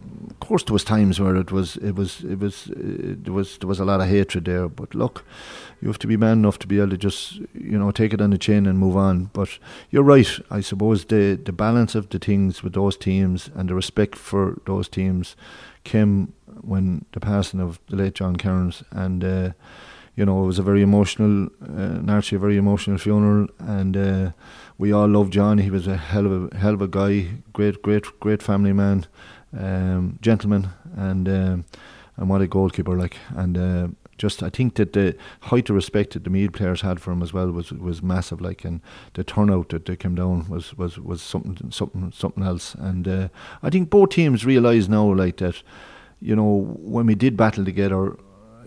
[0.51, 3.79] course, there was times where it was, it was, it was, there was, there was
[3.79, 4.69] a lot of hatred there.
[4.69, 5.25] But look,
[5.81, 8.21] you have to be man enough to be able to just, you know, take it
[8.21, 9.31] on the chin and move on.
[9.33, 10.29] But you're right.
[10.51, 14.61] I suppose the the balance of the things with those teams and the respect for
[14.67, 15.37] those teams
[15.85, 16.33] came
[16.63, 19.25] when the passing of the late John Kerins and.
[19.25, 19.51] Uh,
[20.17, 24.31] you know, it was a very emotional, uh, naturally a very emotional funeral, and uh,
[24.77, 25.59] we all loved John.
[25.59, 29.07] He was a hell of a hell of a guy, great, great, great family man,
[29.59, 31.65] um, gentleman, and um,
[32.17, 33.17] and what a goalkeeper like.
[33.31, 33.89] And uh,
[34.19, 37.23] just I think that the height of respect that the Meath players had for him
[37.23, 38.41] as well was was massive.
[38.41, 38.81] Like, and
[39.15, 42.75] the turnout that they came down was was was something something something else.
[42.75, 43.29] And uh,
[43.63, 45.63] I think both teams realise now, like that,
[46.21, 48.17] you know, when we did battle together,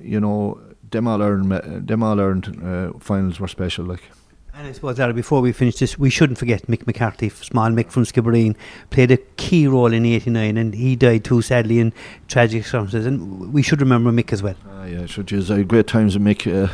[0.01, 0.59] you know,
[0.89, 3.86] them all Ireland, them all Ireland uh, finals were special.
[3.86, 4.03] Like.
[4.56, 7.89] And I suppose, Larry, before we finish this, we shouldn't forget Mick McCarthy, small Mick
[7.89, 8.56] from Skibbereen,
[8.91, 11.91] played a key role in 89 and he died too sadly in
[12.28, 13.08] tragic circumstances.
[13.08, 14.56] And we should remember Mick as well.
[14.70, 16.45] Ah, yeah, geez, I had great times with Mick.
[16.45, 16.72] Uh,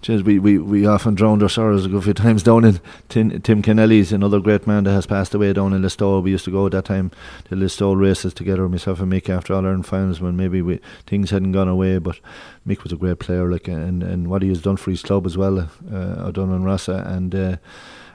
[0.00, 3.40] geez, we, we, we often drowned our sorrows a good few times down in Tim,
[3.40, 6.22] Tim Kennelly's, another great man that has passed away down in Listowel.
[6.22, 7.10] We used to go at that time
[7.46, 11.30] to Listowel races together, myself and Mick, after all Ireland finals when maybe we, things
[11.30, 11.98] hadn't gone away.
[11.98, 12.20] But
[12.66, 15.26] Mick was a great player, like, and, and what he has done for his club
[15.26, 17.04] as well, uh, Donovan Rossa.
[17.06, 17.56] And uh,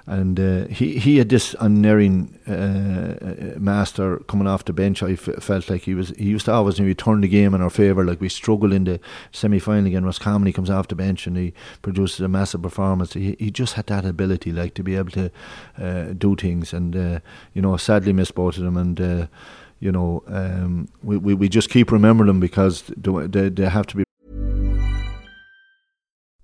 [0.05, 5.01] and uh, he he had this unerring uh, uh, master coming off the bench.
[5.01, 7.53] I f- felt like he was he used to always you know, turn the game
[7.53, 8.03] in our favour.
[8.03, 8.99] Like we struggle in the
[9.31, 10.03] semi final again.
[10.03, 13.13] Roscommon he comes off the bench and he produces a massive performance.
[13.13, 15.31] He he just had that ability, like to be able to
[15.77, 16.73] uh, do things.
[16.73, 17.19] And uh,
[17.53, 18.75] you know, sadly of them.
[18.75, 19.27] And uh,
[19.79, 23.97] you know, um, we, we we just keep remembering them because they they have to
[23.97, 24.03] be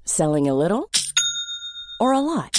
[0.06, 0.90] selling a little
[2.00, 2.59] or a lot.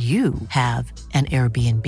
[0.00, 1.86] you have an Airbnb.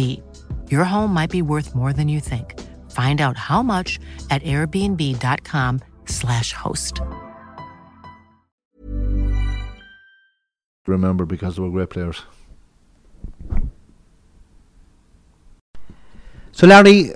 [0.70, 2.60] Your home might be worth more than you think.
[2.90, 3.98] Find out how much
[4.30, 7.00] at airbnb.com/slash host.
[10.86, 12.20] Remember, because they were great players.
[16.50, 17.12] So, Larry,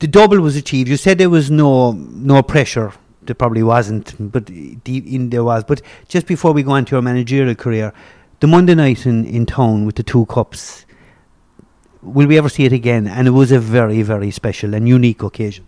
[0.00, 0.88] the double was achieved.
[0.88, 2.92] You said there was no no pressure.
[3.22, 4.44] There probably wasn't, but
[4.84, 5.64] deep in there was.
[5.64, 7.92] But just before we go on to your managerial career,
[8.42, 10.84] the Monday night in, in town with the two cups,
[12.02, 13.06] will we ever see it again?
[13.06, 15.64] And it was a very, very special and unique occasion.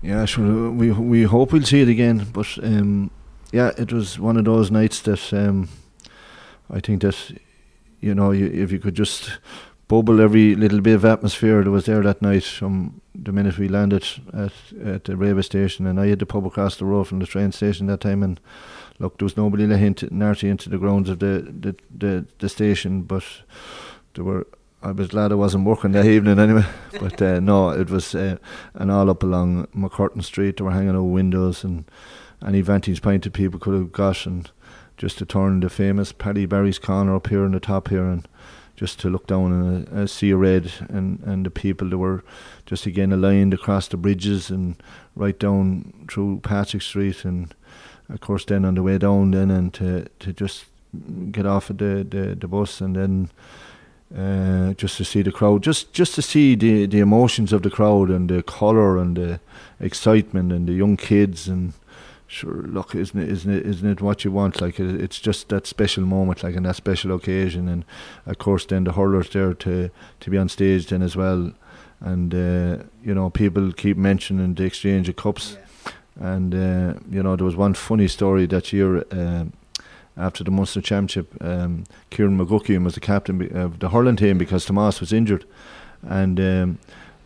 [0.00, 0.70] Yeah, sure.
[0.70, 3.10] We we hope we'll see it again, but um,
[3.52, 5.68] yeah, it was one of those nights that um,
[6.70, 7.16] I think that
[8.00, 9.38] you know you, if you could just
[9.88, 13.68] bubble every little bit of atmosphere that was there that night from the minute we
[13.68, 17.18] landed at at the railway station, and I had the pub across the road from
[17.18, 18.40] the train station that time, and
[19.02, 22.48] look, there was nobody let into, Narty into the grounds of the, the, the, the
[22.48, 23.24] station, but
[24.14, 24.46] there were.
[24.84, 26.64] I was glad I wasn't working that evening anyway.
[26.98, 28.38] But uh, no, it was uh,
[28.74, 30.56] and all up along MacCurtain Street.
[30.56, 31.84] They were hanging out windows and
[32.44, 34.50] any vantage point that people could have got, and
[34.96, 38.26] just to turn the famous Paddy Barry's corner up here on the top here, and
[38.74, 42.24] just to look down and uh, see a red and and the people that were
[42.66, 44.82] just again aligned across the bridges and
[45.14, 47.54] right down through Patrick Street and
[48.12, 50.66] of course, then on the way down, then and to to just
[51.30, 53.30] get off of the the, the bus and then.
[54.14, 57.70] Uh, just to see the crowd, just just to see the the emotions of the
[57.70, 59.40] crowd and the colour and the
[59.80, 61.72] excitement and the young kids and
[62.26, 64.60] sure, look, isn't it isn't it isn't it what you want?
[64.60, 67.86] Like it, it's just that special moment, like in that special occasion, and
[68.26, 69.90] of course then the hurlers there to
[70.20, 71.52] to be on stage then as well,
[72.00, 75.56] and uh, you know people keep mentioning the exchange of cups.
[75.58, 75.61] Yeah
[76.20, 79.44] and uh, you know, there was one funny story that year uh,
[80.16, 81.32] after the Munster Championship.
[81.40, 85.44] Um, Kieran McGuckin was the captain of the hurling team because Tomas was injured,
[86.02, 86.78] and um,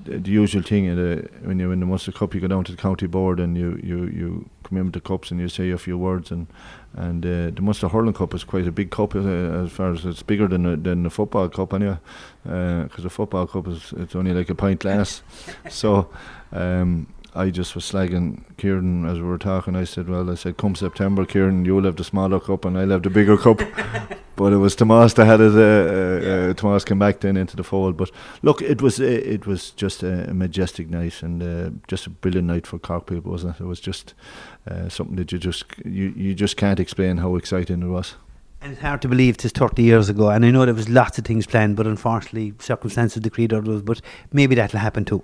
[0.05, 2.72] the, the, usual thing the, when you win the Munster Cup, you go down to
[2.72, 5.70] the county board and you you you come in with the cups and you say
[5.70, 6.47] a few words and
[6.95, 10.05] and uh, the Munster Hurling Cup is quite a big cup uh, as far as
[10.07, 11.99] it's bigger than the, than the football cup anyway,
[12.43, 15.22] because uh, the football cup is it's only like a pint glass,
[15.68, 16.09] so.
[16.53, 19.76] Um, I just was slagging Kieran as we were talking.
[19.76, 22.91] I said, "Well, I said, come September, Kieran, you'll have the smaller cup and I'll
[22.91, 23.61] have the bigger cup."
[24.37, 25.55] but it was Tomas that had it.
[25.55, 27.97] Uh, uh, uh, Tomas came back then into the fold.
[27.97, 28.11] But
[28.43, 32.11] look, it was uh, it was just a, a majestic night and uh, just a
[32.11, 33.62] brilliant night for Cork people, wasn't it?
[33.62, 34.14] It was just
[34.70, 38.14] uh, something that you just you you just can't explain how exciting it was.
[38.61, 40.30] And it's hard to believe it's 30 years ago.
[40.30, 43.82] And I know there was lots of things planned, but unfortunately, circumstances decreed others.
[43.82, 44.01] But
[44.32, 45.22] maybe that'll happen too.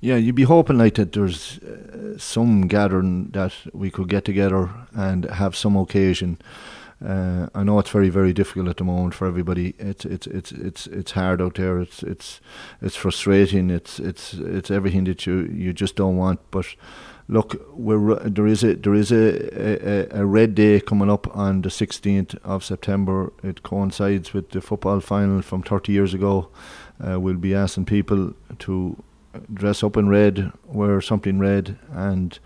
[0.00, 1.12] Yeah, you'd be hoping like that.
[1.12, 6.38] There's uh, some gathering that we could get together and have some occasion.
[7.04, 9.74] Uh, I know it's very very difficult at the moment for everybody.
[9.78, 11.80] It's it's it's it's it's hard out there.
[11.80, 12.40] It's it's
[12.80, 13.70] it's frustrating.
[13.70, 16.40] It's it's it's everything that you you just don't want.
[16.50, 16.66] But
[17.28, 21.62] look, we're there is a there is a, a, a red day coming up on
[21.62, 23.32] the 16th of September.
[23.42, 26.48] It coincides with the football final from 30 years ago.
[27.02, 29.02] Uh, we'll be asking people to
[29.52, 32.38] dress up in red, wear something red, and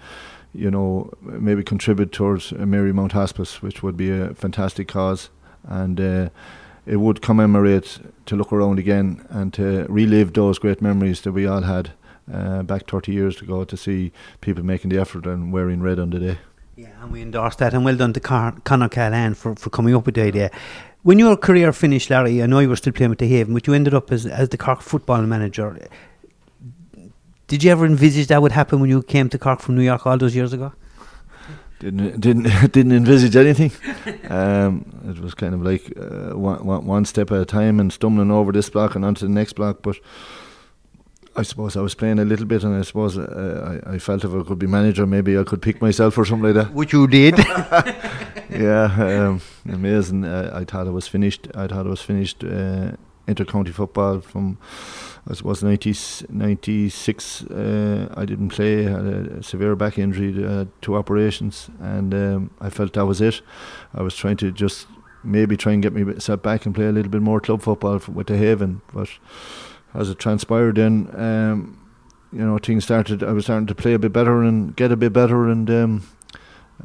[0.53, 5.31] you know maybe contribute towards Marymount Hospice, which would be a fantastic cause,
[5.65, 6.29] and uh,
[6.87, 11.47] it would commemorate to look around again and to relive those great memories that we
[11.47, 11.93] all had
[12.33, 16.11] uh, back 30 years ago to see people making the effort and wearing red on
[16.11, 16.39] the day.
[16.77, 19.95] Yeah, and we endorse that, and well done to Car- Conor Callahan for, for coming
[19.95, 20.51] up with the idea.
[21.03, 23.67] When your career finished, Larry, I know you were still playing with the Haven, but
[23.67, 25.89] you ended up as, as the Cork football manager.
[27.47, 30.07] Did you ever envisage that would happen when you came to Cork from New York
[30.07, 30.73] all those years ago?
[31.79, 33.71] Didn't didn't didn't envisage anything.
[34.31, 38.31] um, it was kind of like uh, one, one step at a time and stumbling
[38.31, 39.83] over this block and onto the next block.
[39.83, 39.97] But
[41.37, 44.25] I suppose I was playing a little bit, and I suppose uh, I, I felt
[44.25, 46.73] if I could be manager, maybe I could pick myself or something like that.
[46.73, 47.37] Which you did.
[48.51, 50.25] yeah, um, amazing.
[50.25, 51.49] Uh, I thought I was finished.
[51.55, 52.93] I thought I was finished uh,
[53.27, 54.59] intercounty football from
[55.27, 55.95] I suppose 90,
[56.29, 62.51] 96 uh, I didn't play had a, severe back injury uh, two operations and um,
[62.61, 63.41] I felt that was it
[63.95, 64.87] I was trying to just
[65.25, 68.01] maybe try and get me set back and play a little bit more club football
[68.13, 68.83] with the Haven.
[68.93, 69.09] But
[69.95, 71.81] as it transpired, then um,
[72.33, 73.23] you know things started.
[73.23, 75.49] I was starting to play a bit better and get a bit better.
[75.49, 76.03] And um,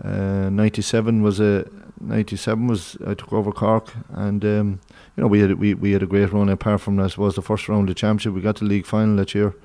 [0.03, 1.69] uh, '97 was a
[1.99, 4.79] '97 was I took over Cork, and um,
[5.16, 6.49] you know we had we we had a great run.
[6.49, 9.16] Apart from I was the first round of the championship, we got to league final
[9.18, 9.55] that year,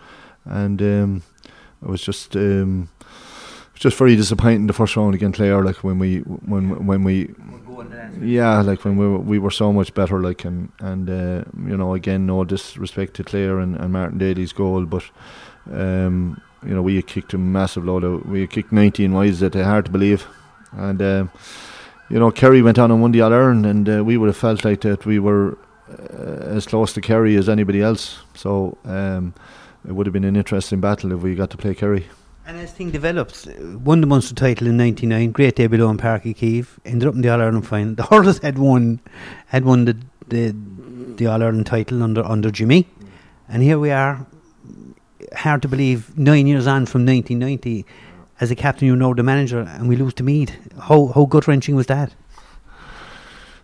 [0.45, 1.23] and um,
[1.85, 2.37] I was just.
[2.37, 2.89] Um,
[3.77, 7.35] just very disappointing the first round against Clare, like when we when when we
[8.21, 11.77] yeah, like when we were, we were so much better, like and and uh, you
[11.77, 15.05] know again no disrespect to Clare and, and Martin Daly's goal, but
[15.73, 19.87] um, you know we kicked a massive load of we kicked 19 wides that hard
[19.87, 20.27] to believe,
[20.73, 21.31] and um,
[22.11, 24.37] you know Kerry went on and won the All Ireland, and uh, we would have
[24.37, 29.35] felt like that we were uh, as close to Kerry as anybody else, so um,
[29.87, 32.07] it would have been an interesting battle if we got to play Kerry.
[32.47, 35.33] And as things developed, won the Munster title in '99.
[35.33, 37.95] Great below in Páirc Uí Ended up in the All Ireland final.
[37.95, 39.01] The hurlers had won,
[39.47, 39.97] had won the
[40.29, 40.55] the,
[41.17, 42.87] the All Ireland title under under Jimmy,
[43.49, 44.27] and here we are.
[45.35, 47.87] Hard to believe, nine years on from 1990,
[48.41, 50.57] as a captain, you know the manager, and we lose to Meath.
[50.83, 52.15] How how gut wrenching was that?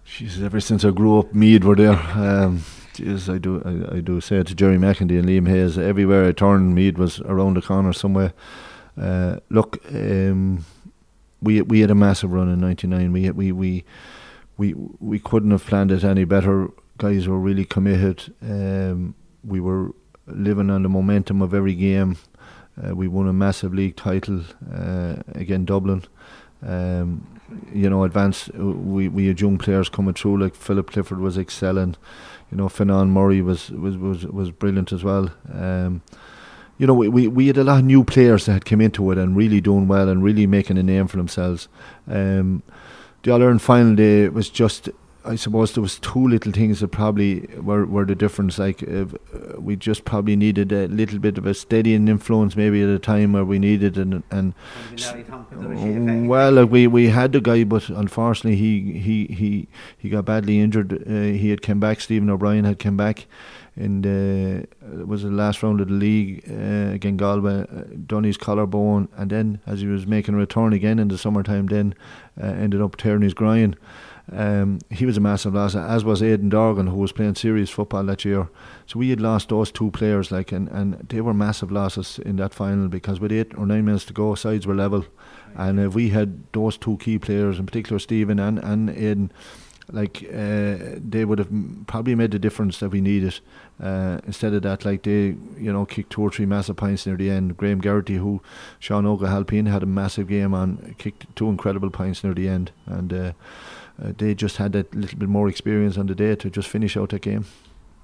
[0.07, 1.99] Jeez, ever since I grew up, Meath were there.
[2.15, 2.65] Um,
[2.99, 5.79] I do I, I do say it to Gerry McEntee and Liam Hayes.
[5.79, 8.33] Everywhere I turned, Meath was around the corner somewhere.
[9.01, 10.65] Uh, look, um,
[11.41, 13.13] we we had a massive run in '99.
[13.13, 13.85] We we we
[14.57, 16.69] we we couldn't have planned it any better.
[16.99, 18.35] Guys were really committed.
[18.43, 19.93] Um, we were
[20.27, 22.17] living on the momentum of every game.
[22.77, 24.43] Uh, we won a massive league title
[24.73, 26.05] uh, again, Dublin.
[26.63, 27.27] Um,
[27.73, 28.49] you know, advance.
[28.49, 30.39] Uh, we we had young players coming through.
[30.39, 31.97] Like Philip Clifford was excelling.
[32.51, 35.31] You know, Fionán Murray was was was was brilliant as well.
[35.53, 36.03] Um,
[36.79, 39.19] you know, we, we had a lot of new players that had come into it
[39.19, 41.69] and really doing well and really making a name for themselves.
[42.09, 42.63] Um,
[43.23, 44.89] the All Ireland final day was just,
[45.25, 48.59] I suppose, there was two little things that probably were, were the difference.
[48.59, 49.07] Like uh,
[49.59, 53.33] we just probably needed a little bit of a steadying influence, maybe at a time
[53.35, 54.55] where we needed and and.
[56.27, 59.69] well, like we, we had the guy, but unfortunately he he he
[59.99, 60.93] he got badly injured.
[61.07, 62.01] Uh, he had come back.
[62.01, 63.27] Stephen O'Brien had come back
[63.77, 64.67] in the
[65.01, 69.09] it was the last round of the league uh, against Galway, uh, done his collarbone,
[69.17, 71.95] and then as he was making a return again in the summertime, then
[72.41, 73.77] uh, ended up tearing his groin.
[74.33, 78.05] Um, he was a massive loss, as was Aidan Dorgan, who was playing serious football
[78.05, 78.49] that year.
[78.87, 82.37] So we had lost those two players, like, and, and they were massive losses in
[82.37, 85.05] that final because with eight or nine minutes to go, sides were level,
[85.57, 89.33] and if we had those two key players, in particular Stephen and and Aidan
[89.93, 91.51] like uh, they would have
[91.87, 93.41] probably made the difference that we needed.
[93.83, 97.17] Uh, instead of that, like they, you know, kicked two or three massive points near
[97.17, 97.57] the end.
[97.57, 98.43] Graham Geraghty, who
[98.79, 103.13] Sean O'Halpin had a massive game on, kicked two incredible points near the end, and
[103.13, 103.33] uh,
[104.03, 106.97] uh, they just had that little bit more experience on the day to just finish
[106.97, 107.45] out that game.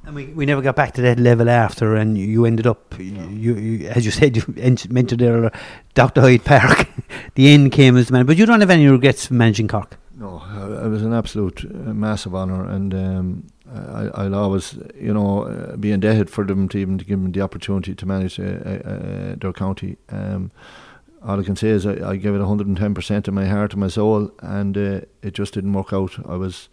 [0.04, 3.56] And we, we never got back to that level after, and you ended up, you,
[3.56, 4.44] you as you said, you
[4.88, 5.50] mentioned there,
[5.94, 6.20] Dr.
[6.20, 6.88] Hyde Park.
[7.34, 9.98] the end came as the man, but you don't have any regrets managing Cork.
[10.14, 10.42] No,
[10.82, 13.46] it was an absolute uh, massive honour, and um,
[14.14, 17.32] I, will always, you know, uh, be indebted for them to even to give them
[17.32, 19.96] the opportunity to manage uh, uh, their county.
[20.08, 20.52] Um,
[21.26, 23.88] all I can say is I, I gave it 110% of my heart and my
[23.88, 26.12] soul, and uh, it just didn't work out.
[26.26, 26.68] I was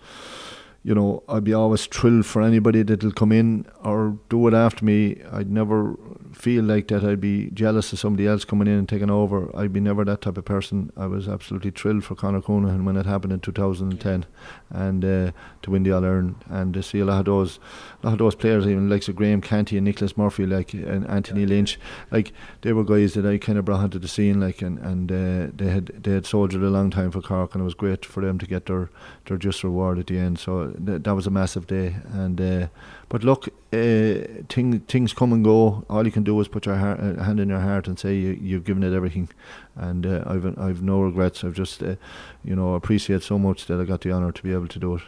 [0.84, 4.84] you know, I'd be always thrilled for anybody that'll come in or do it after
[4.84, 5.22] me.
[5.32, 5.96] I'd never
[6.34, 7.06] feel like that.
[7.06, 9.50] I'd be jealous of somebody else coming in and taking over.
[9.56, 10.92] I'd be never that type of person.
[10.98, 14.26] I was absolutely thrilled for Conor Counihan when it happened in 2010,
[14.74, 17.60] and uh, to win the All Ireland and to see a lot of those,
[18.02, 21.08] a lot of those players, even like so Graham Canty and Nicholas Murphy, like and
[21.08, 21.46] Anthony.
[21.46, 21.80] Lynch,
[22.12, 25.12] like they were guys that I kind of brought onto the scene, like and and
[25.12, 28.06] uh, they had they had soldiered a long time for Cork, and it was great
[28.06, 28.90] for them to get their
[29.26, 30.40] their just reward at the end.
[30.40, 31.96] So th- that was a massive day.
[32.12, 32.68] And uh,
[33.14, 35.86] but look, uh, thing, things come and go.
[35.88, 38.16] All you can do is put your heart, uh, hand in your heart and say
[38.16, 39.30] you, have given it everything.
[39.76, 41.44] And uh, I've I've no regrets.
[41.44, 41.96] I've just uh,
[42.44, 44.96] you know appreciate so much that I got the honour to be able to do
[44.96, 45.04] it.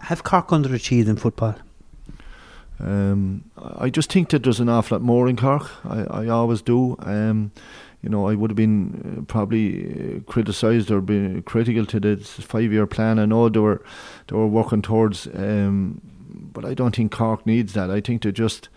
[0.00, 1.54] Have Cork underachieved in football?
[2.78, 5.70] Um, I just think that there's an awful lot more in Cork.
[5.86, 6.96] I, I always do.
[6.98, 7.52] Um,
[8.02, 12.32] you know, I would have been uh, probably uh, criticised or been critical to this
[12.32, 13.18] five-year plan.
[13.18, 13.82] I know they were
[14.26, 16.02] they were working towards, um,
[16.52, 17.90] but I don't think Cork needs that.
[17.90, 18.68] I think they just.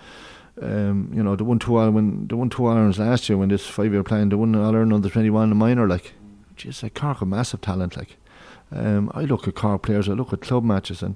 [0.61, 3.49] Um, you know, the one two all when they won two Irelands last year when
[3.49, 6.13] this five year plan, the one all Ireland under twenty one in minor, like
[6.55, 8.17] just like Cork a massive talent, like
[8.71, 11.15] um, I look at Cork players, I look at club matches and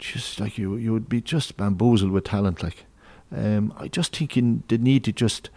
[0.00, 2.86] just like you you would be just bamboozled with talent like
[3.34, 5.50] um, I just think you, they need to just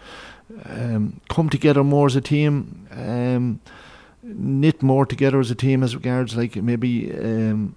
[0.65, 3.59] um, come together more as a team, um,
[4.23, 7.75] knit more together as a team as regards like maybe um,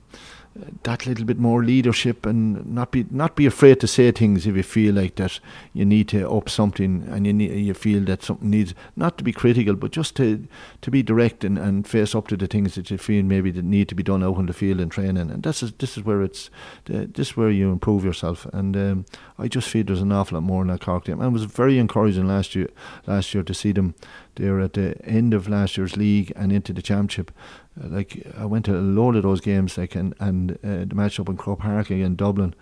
[0.83, 4.57] that little bit more leadership and not be not be afraid to say things if
[4.57, 5.41] you feel like that
[5.73, 9.25] you need to up something and you need, you feel that something needs not to
[9.25, 10.47] be critical but just to
[10.81, 13.65] to be direct and, and face up to the things that you feel maybe that
[13.65, 15.31] need to be done out in the field and training.
[15.31, 16.51] And this is this is where it's
[16.87, 18.47] this is where you improve yourself.
[18.53, 19.07] And um,
[19.39, 21.21] I just feel there's an awful lot more in that Cork team.
[21.21, 22.69] And it was very encouraging last year
[23.07, 23.95] last year to see them
[24.35, 27.31] there at the end of last year's league and into the championship.
[27.77, 31.21] Like I went to a load of those games, like and and uh, the match
[31.21, 32.55] up in Croke Park in Dublin,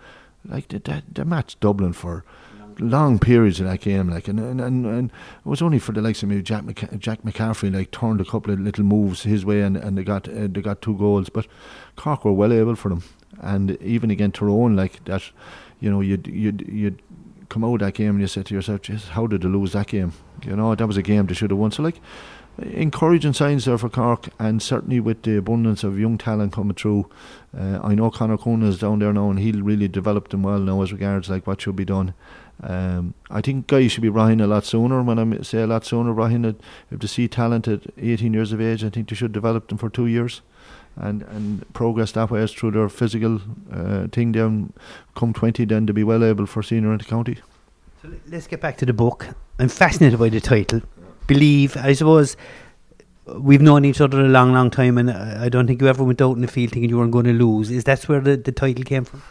[0.45, 2.23] like the the, the match Dublin for
[2.79, 6.01] long periods of that game, like and and, and, and it was only for the
[6.01, 9.45] likes of maybe Jack McC- Jack McCaffrey like turned a couple of little moves his
[9.45, 11.47] way and, and they got uh, they got two goals, but
[11.95, 13.03] Cork were well able for them,
[13.41, 15.23] and even again Tyrone like that,
[15.79, 17.01] you know you'd you'd you'd
[17.49, 20.13] come out that game and you said to yourself, how did they lose that game?
[20.45, 21.71] You know that was a game they should have won.
[21.71, 21.99] So like
[22.59, 27.09] encouraging signs there for Cork, and certainly with the abundance of young talent coming through.
[27.57, 30.59] Uh, I know Conor Counihan is down there now, and he'll really develop them well
[30.59, 32.13] now as regards like what should be done.
[32.61, 35.03] Um, I think guys should be Ryan a lot sooner.
[35.03, 36.45] When I say a lot sooner, Ryan,
[36.89, 39.77] if they see talent at 18 years of age, I think they should develop them
[39.77, 40.41] for two years.
[40.99, 43.39] And, and progress that way through their physical
[43.71, 44.73] uh, thing down
[45.15, 47.37] come 20 then to be well able for senior inter-county.
[48.01, 49.27] So let's get back to the book.
[49.59, 50.81] I'm fascinated by the title
[51.27, 51.77] believe.
[51.77, 52.35] I suppose
[53.25, 56.21] we've known each other a long, long time, and I don't think you ever went
[56.21, 57.69] out in the field thinking you weren't going to lose.
[57.69, 59.21] Is that where the, the title came from?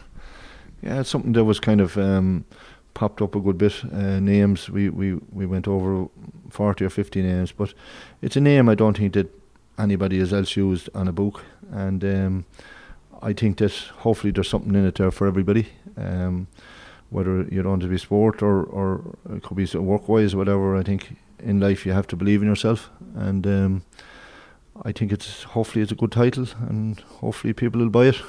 [0.81, 2.45] Yeah, it's something that was kind of um,
[2.93, 3.83] popped up a good bit.
[3.85, 6.07] Uh, names we, we we went over
[6.49, 7.73] forty or fifty names, but
[8.21, 9.27] it's a name I don't think that
[9.77, 12.45] anybody has else used on a book, and um,
[13.21, 15.67] I think that hopefully there's something in it there for everybody.
[15.97, 16.47] Um,
[17.09, 20.75] whether you're on to be sport or or it could be work wise, whatever.
[20.75, 23.83] I think in life you have to believe in yourself, and um,
[24.83, 28.21] I think it's hopefully it's a good title, and hopefully people will buy it.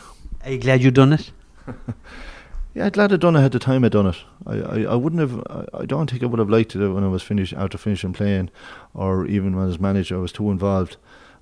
[0.45, 1.33] Are you glad you've done it?
[2.75, 4.17] yeah, I'm glad I done it at the time I done it.
[4.47, 5.41] I, I, I wouldn't have.
[5.51, 8.13] I, I don't think I would have liked it when I was finished after finishing
[8.13, 8.51] playing,
[8.95, 10.97] or even when as manager I was too involved.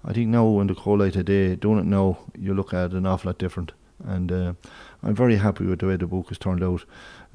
[0.07, 2.93] I think now in the cold light of day, doing it now, you look at
[2.93, 3.73] it an awful lot different,
[4.05, 4.53] and uh,
[5.03, 6.85] I'm very happy with the way the book has turned out.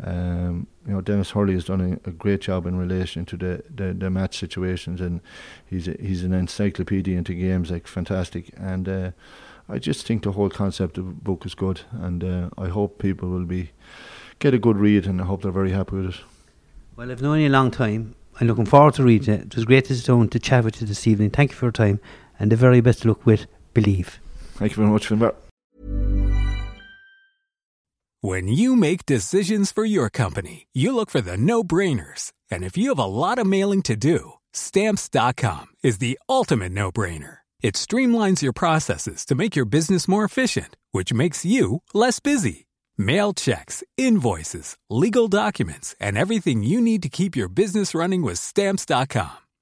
[0.02, 3.64] Um, you know, Dennis Hurley has done a, a, great job in relation to the,
[3.70, 5.22] the, the match situations, and
[5.66, 8.52] he's a, he's an encyclopedia into games, like fantastic.
[8.58, 9.12] And uh,
[9.70, 13.00] I just think the whole concept of the book is good, and uh, I hope
[13.00, 13.72] people will be
[14.40, 16.22] get a good read, and I hope they're very happy with it.
[16.96, 18.16] Well, I've known you a long time.
[18.40, 19.42] I'm looking forward to reading it.
[19.42, 21.30] It was great to sit down to chat with you this evening.
[21.30, 22.00] Thank you for your time,
[22.42, 24.20] and the very best luck with Believe.
[24.58, 25.36] Thank you very much, Finbar.
[28.24, 32.34] When you make decisions for your company, you look for the no brainers.
[32.52, 36.92] And if you have a lot of mailing to do, stamps.com is the ultimate no
[36.92, 37.38] brainer.
[37.62, 42.68] It streamlines your processes to make your business more efficient, which makes you less busy.
[42.98, 48.38] Mail checks, invoices, legal documents, and everything you need to keep your business running with
[48.38, 49.38] stamps.com.